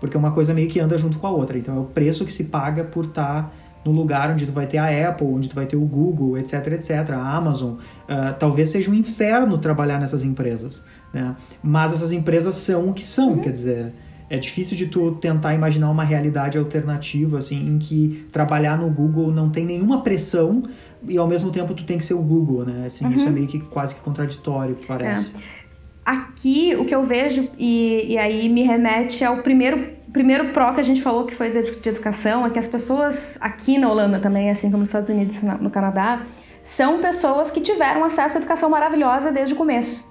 [0.00, 1.58] porque uma coisa meio que anda junto com a outra.
[1.58, 3.52] Então é o preço que se paga por estar tá
[3.84, 6.72] no lugar onde tu vai ter a Apple, onde tu vai ter o Google, etc,
[6.72, 7.74] etc, a Amazon.
[7.74, 11.36] Uh, talvez seja um inferno trabalhar nessas empresas, né?
[11.62, 13.38] Mas essas empresas são o que são, uhum.
[13.38, 13.94] quer dizer,
[14.30, 19.32] é difícil de tu tentar imaginar uma realidade alternativa, assim, em que trabalhar no Google
[19.32, 20.62] não tem nenhuma pressão
[21.06, 22.84] e ao mesmo tempo tu tem que ser o Google, né?
[22.86, 23.12] Assim, uhum.
[23.12, 25.32] isso é meio que quase que contraditório, parece.
[25.34, 25.58] É.
[26.04, 30.80] Aqui, o que eu vejo, e, e aí me remete ao primeiro, primeiro pró que
[30.80, 31.58] a gente falou, que foi de,
[31.88, 35.70] educação, é que as pessoas aqui na Holanda também, assim como nos Estados Unidos no
[35.70, 36.22] Canadá,
[36.62, 40.04] são pessoas que tiveram acesso à educação maravilhosa desde o começo.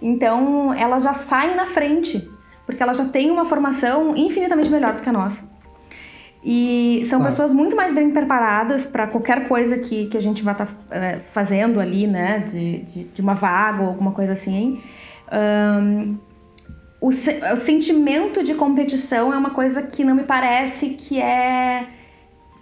[0.00, 2.30] Então, elas já saem na frente,
[2.66, 5.56] porque elas já têm uma formação infinitamente melhor do que a nossa.
[6.44, 7.32] E são claro.
[7.32, 10.96] pessoas muito mais bem preparadas para qualquer coisa que, que a gente vai estar tá,
[10.96, 12.38] é, fazendo ali, né?
[12.38, 14.80] De, de, de, uma vaga ou alguma coisa assim.
[15.32, 16.16] Um,
[17.00, 21.86] o, se, o sentimento de competição é uma coisa que não me parece que é.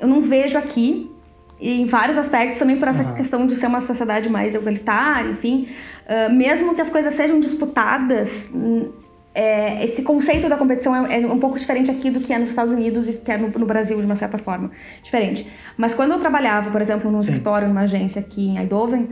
[0.00, 1.10] Eu não vejo aqui,
[1.60, 3.14] em vários aspectos também por essa uhum.
[3.14, 5.68] questão de ser uma sociedade mais igualitária, enfim.
[6.06, 8.48] Uh, mesmo que as coisas sejam disputadas,
[9.34, 12.50] é, esse conceito da competição é, é, um pouco diferente aqui do que é nos
[12.50, 14.70] Estados Unidos e que é no, no, Brasil, de uma certa forma.
[15.02, 15.46] Diferente.
[15.76, 19.10] Mas quando eu trabalhava, por exemplo, num escritório, numa agência aqui em Eindhoven, uh,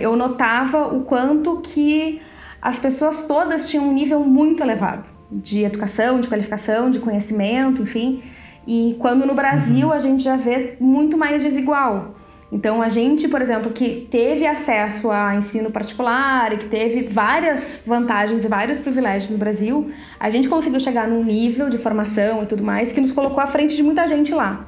[0.00, 2.20] eu notava o quanto que
[2.60, 8.22] as pessoas todas tinham um nível muito elevado de educação, de qualificação, de conhecimento, enfim.
[8.66, 9.92] E quando no Brasil uhum.
[9.92, 12.15] a gente já vê muito mais desigual.
[12.50, 17.82] Então a gente, por exemplo, que teve acesso a ensino particular e que teve várias
[17.84, 22.46] vantagens e vários privilégios no Brasil, a gente conseguiu chegar num nível de formação e
[22.46, 24.64] tudo mais que nos colocou à frente de muita gente lá.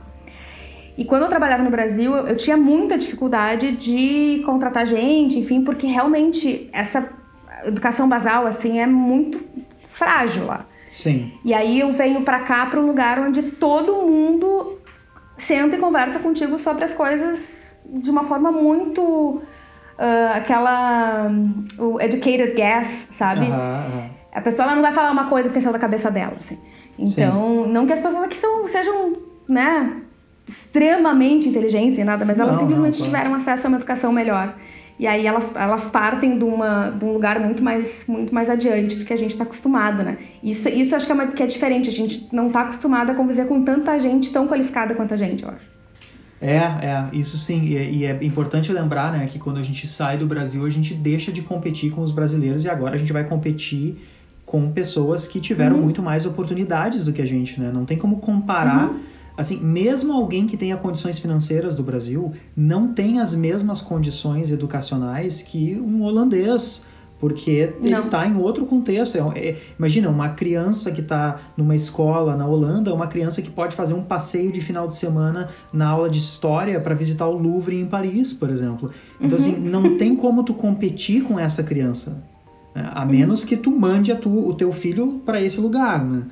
[0.96, 5.86] E quando eu trabalhava no Brasil, eu tinha muita dificuldade de contratar gente, enfim, porque
[5.86, 7.08] realmente essa
[7.64, 9.40] educação basal, assim, é muito
[9.84, 10.66] frágil lá.
[10.88, 11.32] Sim.
[11.44, 14.80] E aí eu venho para cá, para um lugar onde todo mundo
[15.36, 19.02] senta e conversa contigo sobre as coisas de uma forma muito
[19.98, 21.30] uh, aquela
[21.78, 23.46] o educated guess, sabe?
[24.32, 26.58] A pessoa ela não vai falar uma coisa porque é da cabeça dela, assim.
[26.98, 27.72] Então, Sim.
[27.72, 29.16] não que as pessoas aqui são, sejam,
[29.48, 30.02] né,
[30.46, 34.54] extremamente inteligentes e nada, mas elas não, simplesmente não, tiveram acesso a uma educação melhor.
[34.98, 38.96] E aí elas, elas partem de, uma, de um lugar muito mais, muito mais adiante
[38.96, 40.18] do que a gente está acostumado, né?
[40.42, 41.88] Isso, isso acho que é, uma, que é diferente.
[41.88, 45.44] A gente não está acostumado a conviver com tanta gente tão qualificada quanto a gente,
[45.44, 45.77] eu acho.
[46.40, 47.62] É, é, isso sim.
[47.62, 50.94] E, e, é importante lembrar, né, que quando a gente sai do Brasil, a gente
[50.94, 53.96] deixa de competir com os brasileiros e agora a gente vai competir
[54.46, 55.82] com pessoas que tiveram uhum.
[55.82, 57.70] muito mais oportunidades do que a gente, né?
[57.72, 58.90] Não tem como comparar.
[58.90, 64.50] Uhum Assim, mesmo alguém que tenha condições financeiras do Brasil não tem as mesmas condições
[64.50, 66.84] educacionais que um holandês,
[67.20, 69.16] porque ele está em outro contexto.
[69.16, 73.74] É, é, imagina, uma criança que está numa escola na Holanda, uma criança que pode
[73.74, 77.78] fazer um passeio de final de semana na aula de história para visitar o Louvre
[77.78, 78.90] em Paris, por exemplo.
[79.20, 79.56] Então, assim, uhum.
[79.56, 82.22] assim, não tem como tu competir com essa criança.
[82.74, 82.88] Né?
[82.92, 86.22] A menos que tu mande tu, o teu filho para esse lugar, né?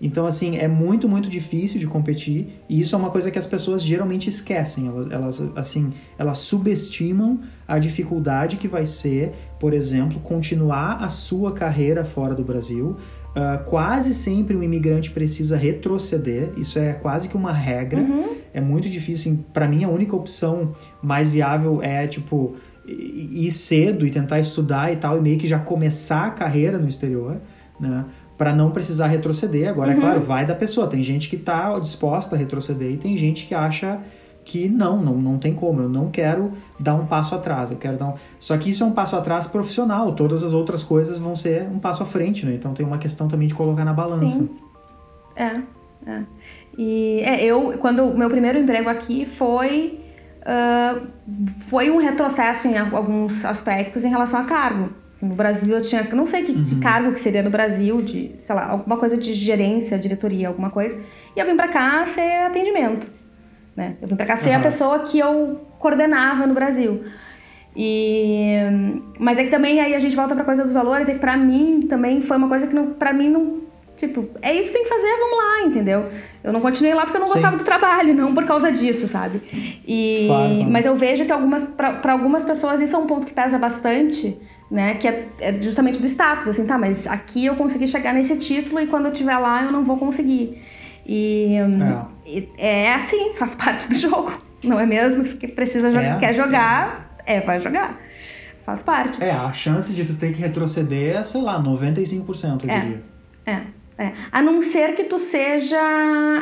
[0.00, 3.46] Então, assim, é muito, muito difícil de competir e isso é uma coisa que as
[3.46, 4.88] pessoas geralmente esquecem.
[4.88, 11.52] Elas, elas, assim, elas subestimam a dificuldade que vai ser, por exemplo, continuar a sua
[11.52, 12.96] carreira fora do Brasil.
[13.36, 18.00] Uh, quase sempre o um imigrante precisa retroceder, isso é quase que uma regra.
[18.00, 18.36] Uhum.
[18.54, 19.32] É muito difícil.
[19.32, 24.92] Assim, Para mim, a única opção mais viável é, tipo, ir cedo e tentar estudar
[24.92, 27.40] e tal, e meio que já começar a carreira no exterior,
[27.78, 28.06] né?
[28.36, 29.68] Para não precisar retroceder.
[29.68, 30.00] Agora, é uhum.
[30.00, 30.86] é claro, vai da pessoa.
[30.86, 34.00] Tem gente que está disposta a retroceder e tem gente que acha
[34.44, 35.82] que não, não, não tem como.
[35.82, 37.70] Eu não quero dar um passo atrás.
[37.70, 38.14] Eu quero dar um...
[38.38, 40.14] Só que isso é um passo atrás profissional.
[40.14, 42.54] Todas as outras coisas vão ser um passo à frente, né?
[42.54, 44.38] Então tem uma questão também de colocar na balança.
[44.38, 44.50] Sim.
[45.34, 45.60] É,
[46.06, 46.22] é.
[46.78, 50.00] E é, eu, quando o meu primeiro emprego aqui foi.
[50.42, 51.04] Uh,
[51.68, 54.90] foi um retrocesso em alguns aspectos em relação a cargo.
[55.20, 56.64] No Brasil eu tinha, não sei que, uhum.
[56.64, 60.70] que, cargo que seria no Brasil, de, sei lá, alguma coisa de gerência, diretoria, alguma
[60.70, 60.98] coisa.
[61.34, 63.08] E eu vim pra cá ser atendimento.
[63.74, 63.96] Né?
[64.00, 64.56] Eu vim pra cá ser uhum.
[64.56, 67.04] a pessoa que eu coordenava no Brasil.
[67.76, 68.54] E
[69.18, 71.36] mas é que também aí a gente volta para coisa dos valores, é que para
[71.36, 73.60] mim também foi uma coisa que não para mim não,
[73.94, 76.06] tipo, é isso que tem que fazer, vamos lá, entendeu?
[76.42, 77.62] Eu não continuei lá porque eu não gostava Sim.
[77.62, 79.42] do trabalho, não por causa disso, sabe?
[79.86, 80.70] E claro, claro.
[80.70, 84.40] mas eu vejo que algumas para algumas pessoas isso é um ponto que pesa bastante,
[84.70, 84.94] né?
[84.94, 88.80] Que é, é justamente do status, assim, tá, mas aqui eu consegui chegar nesse título
[88.80, 90.62] e quando eu estiver lá eu não vou conseguir.
[91.04, 91.56] E
[92.58, 92.86] é.
[92.86, 94.32] é assim, faz parte do jogo,
[94.64, 95.24] não é mesmo?
[95.24, 97.36] Que precisa jogar, é, quer jogar, é.
[97.36, 98.00] é, vai jogar.
[98.64, 99.22] Faz parte.
[99.22, 103.02] É, a chance de tu ter que retroceder é, sei lá, 95%, eu é, diria.
[103.46, 103.60] É.
[103.98, 104.12] É.
[104.30, 105.80] A não ser que tu seja,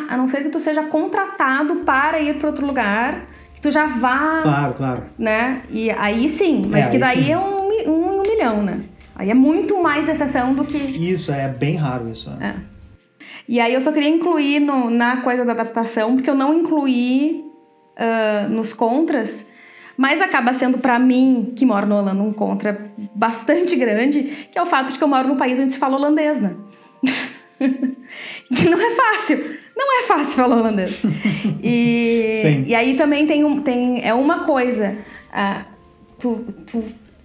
[0.09, 3.87] a não ser que tu seja contratado para ir para outro lugar, que tu já
[3.87, 5.62] vá, claro, claro, né?
[5.70, 7.33] E aí sim, mas é, que daí sim.
[7.33, 8.81] é um, um, um, milhão, né?
[9.14, 12.31] Aí é muito mais exceção do que isso é bem raro isso.
[12.41, 12.47] É.
[12.47, 12.55] é.
[13.49, 17.45] E aí eu só queria incluir no, na coisa da adaptação, porque eu não incluí
[17.99, 19.47] uh, nos contras,
[19.97, 24.62] mas acaba sendo para mim, que moro no Holanda, um contra bastante grande, que é
[24.62, 26.55] o fato de que eu moro num país onde se fala holandês, né?
[28.49, 29.64] que não é fácil.
[29.77, 31.03] Não é fácil falar holandês.
[31.62, 32.64] E, Sim.
[32.66, 34.97] e aí também tem, um, tem é uma coisa
[35.31, 35.64] uh,
[36.18, 36.85] tu, tu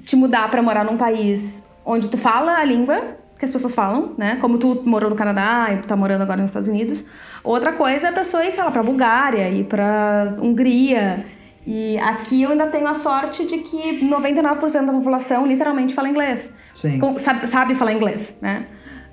[0.10, 4.16] te mudar para morar num país onde tu fala a língua que as pessoas falam,
[4.18, 4.38] né?
[4.42, 7.06] Como tu morou no Canadá e tá morando agora nos Estados Unidos.
[7.42, 11.26] Outra coisa é a pessoa ir, sei lá, pra Bulgária, ir pra Hungria.
[11.66, 16.52] E aqui eu ainda tenho a sorte de que 99% da população literalmente fala inglês.
[16.74, 17.00] Sim.
[17.18, 18.66] Sabe, sabe falar inglês, né?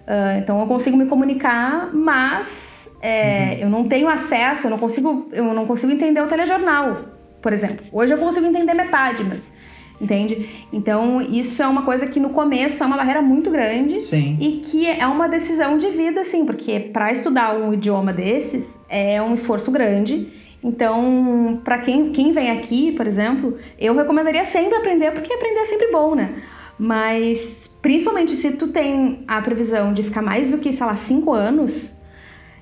[0.09, 3.59] Uh, então eu consigo me comunicar, mas é, uhum.
[3.61, 7.05] eu não tenho acesso, eu não consigo, eu não consigo entender o telejornal,
[7.41, 7.87] por exemplo.
[7.93, 9.53] Hoje eu consigo entender metade, mas
[10.01, 10.67] entende?
[10.73, 14.37] Então, isso é uma coisa que no começo é uma barreira muito grande Sim.
[14.41, 19.21] e que é uma decisão de vida, assim, porque para estudar um idioma desses é
[19.23, 20.29] um esforço grande.
[20.63, 25.65] Então, para quem, quem vem aqui, por exemplo, eu recomendaria sempre aprender, porque aprender é
[25.65, 26.35] sempre bom, né?
[26.79, 31.33] Mas, principalmente se tu tem a previsão de ficar mais do que, sei lá, cinco
[31.33, 31.95] anos,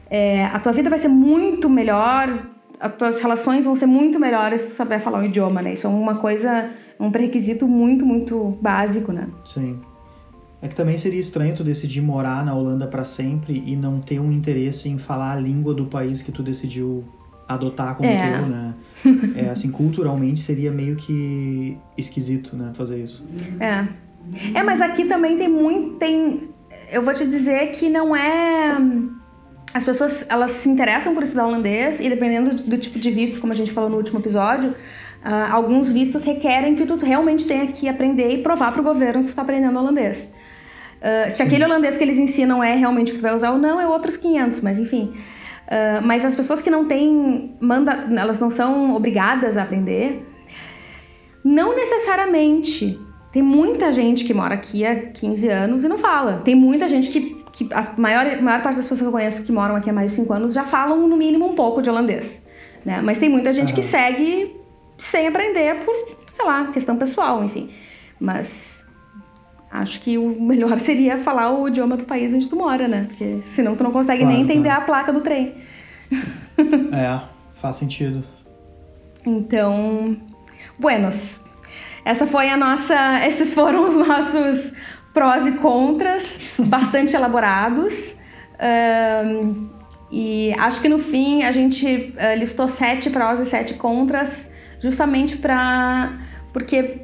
[0.09, 2.54] é, a tua vida vai ser muito melhor,
[2.85, 5.73] as tuas relações vão ser muito melhores se tu saber falar o idioma, né?
[5.73, 6.71] Isso é uma coisa
[7.01, 9.27] um pré-requisito muito, muito básico, né?
[9.43, 9.81] Sim.
[10.61, 14.21] É que também seria estranho tu decidir morar na Holanda para sempre e não ter
[14.21, 17.05] um interesse em falar a língua do país que tu decidiu
[17.49, 18.39] adotar como é.
[18.39, 18.75] teu, né?
[19.35, 23.23] É, assim, culturalmente seria meio que esquisito, né, fazer isso.
[23.61, 23.87] É.
[24.59, 26.49] É, mas aqui também tem muito, tem...
[26.91, 28.79] Eu vou te dizer que não é...
[29.75, 33.53] As pessoas, elas se interessam por estudar holandês e dependendo do tipo de visto, como
[33.53, 34.75] a gente falou no último episódio,
[35.25, 39.21] Uh, alguns vistos requerem que tu realmente tenha que aprender e provar para o governo
[39.21, 40.31] que tu está aprendendo holandês.
[41.01, 43.59] Uh, se aquele holandês que eles ensinam é realmente o que tu vai usar ou
[43.59, 45.15] não, é outros 500, mas enfim.
[45.67, 50.23] Uh, mas as pessoas que não têm, manda, elas não são obrigadas a aprender,
[51.43, 53.01] não necessariamente.
[53.33, 56.43] Tem muita gente que mora aqui há 15 anos e não fala.
[56.45, 59.53] Tem muita gente que, que a maior, maior parte das pessoas que eu conheço que
[59.53, 62.45] moram aqui há mais de 5 anos já falam no mínimo um pouco de holandês.
[62.85, 63.01] Né?
[63.01, 63.77] Mas tem muita gente uhum.
[63.77, 64.57] que segue
[64.99, 65.95] sem aprender por,
[66.33, 67.71] sei lá, questão pessoal, enfim.
[68.19, 68.85] Mas
[69.71, 73.07] acho que o melhor seria falar o idioma do país onde tu mora, né?
[73.09, 74.83] Porque senão tu não consegue claro, nem entender claro.
[74.83, 75.55] a placa do trem.
[76.93, 77.21] É,
[77.55, 78.23] faz sentido.
[79.27, 80.17] Então,
[80.79, 81.41] buenos.
[82.05, 82.95] Essa foi a nossa,
[83.27, 84.73] esses foram os nossos
[85.15, 88.17] prós e contras, bastante elaborados.
[89.25, 89.71] Um,
[90.11, 95.37] e acho que no fim a gente uh, listou sete prós e sete contras justamente
[95.37, 96.13] para
[96.53, 97.01] porque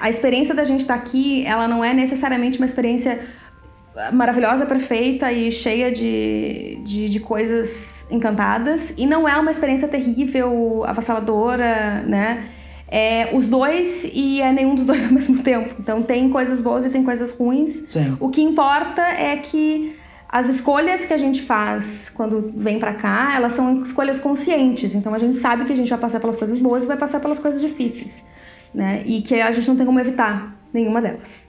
[0.00, 3.20] a experiência da gente estar tá aqui, ela não é necessariamente uma experiência
[4.12, 8.92] maravilhosa, perfeita e cheia de, de, de, coisas encantadas.
[8.96, 12.44] E não é uma experiência terrível, avassaladora, né?
[12.88, 15.74] É os dois e é nenhum dos dois ao mesmo tempo.
[15.78, 17.82] Então tem coisas boas e tem coisas ruins.
[17.86, 18.16] Sim.
[18.20, 19.96] O que importa é que
[20.28, 24.94] as escolhas que a gente faz quando vem para cá, elas são escolhas conscientes.
[24.94, 27.20] Então a gente sabe que a gente vai passar pelas coisas boas e vai passar
[27.20, 28.24] pelas coisas difíceis,
[28.74, 29.02] né?
[29.06, 31.46] E que a gente não tem como evitar nenhuma delas.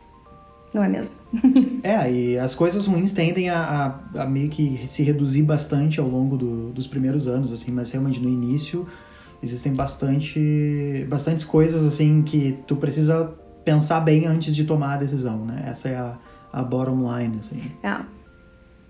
[0.74, 1.16] Não é mesmo?
[1.82, 6.08] é, e as coisas ruins tendem a, a, a meio que se reduzir bastante ao
[6.08, 8.88] longo do, dos primeiros anos, assim, mas realmente no início
[9.42, 13.34] existem bastante, bastantes coisas assim que tu precisa
[13.64, 15.66] pensar bem antes de tomar a decisão, né?
[15.68, 16.18] Essa é a,
[16.54, 17.62] a bottom line, assim.
[17.84, 17.98] É.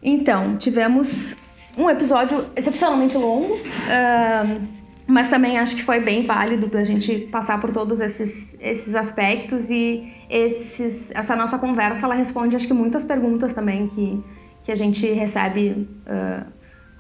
[0.02, 1.36] Então, tivemos
[1.78, 4.68] um episódio excepcionalmente longo, uh,
[5.08, 8.96] mas também acho que foi bem válido para a gente passar por todos esses, esses
[8.96, 14.24] aspectos e esses, essa nossa conversa ela responde acho que muitas perguntas também que,
[14.64, 16.46] que a gente recebe uh,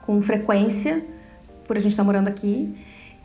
[0.01, 1.05] com frequência
[1.67, 2.73] por a gente estar tá morando aqui.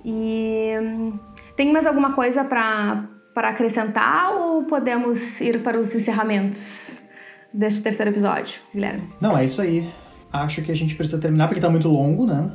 [0.04, 1.18] E um,
[1.56, 7.02] tem mais alguma coisa para para acrescentar ou podemos ir para os encerramentos
[7.50, 9.08] deste terceiro episódio, Guilherme?
[9.22, 9.88] Não, é isso aí.
[10.30, 12.50] Acho que a gente precisa terminar porque está muito longo, né?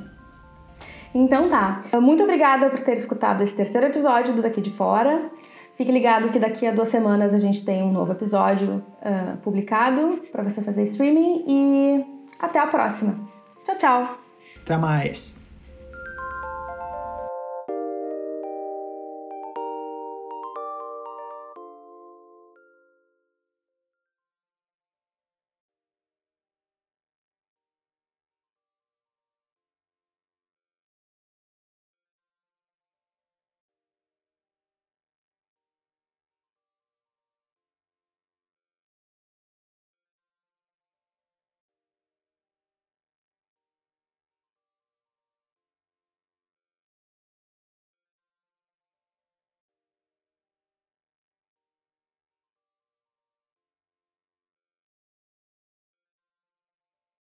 [1.13, 1.83] Então tá.
[1.99, 5.31] Muito obrigada por ter escutado esse terceiro episódio do Daqui de Fora.
[5.77, 10.19] Fique ligado que daqui a duas semanas a gente tem um novo episódio uh, publicado
[10.31, 12.05] para você fazer streaming e
[12.39, 13.15] até a próxima.
[13.63, 14.17] Tchau, tchau.
[14.63, 15.36] Até mais.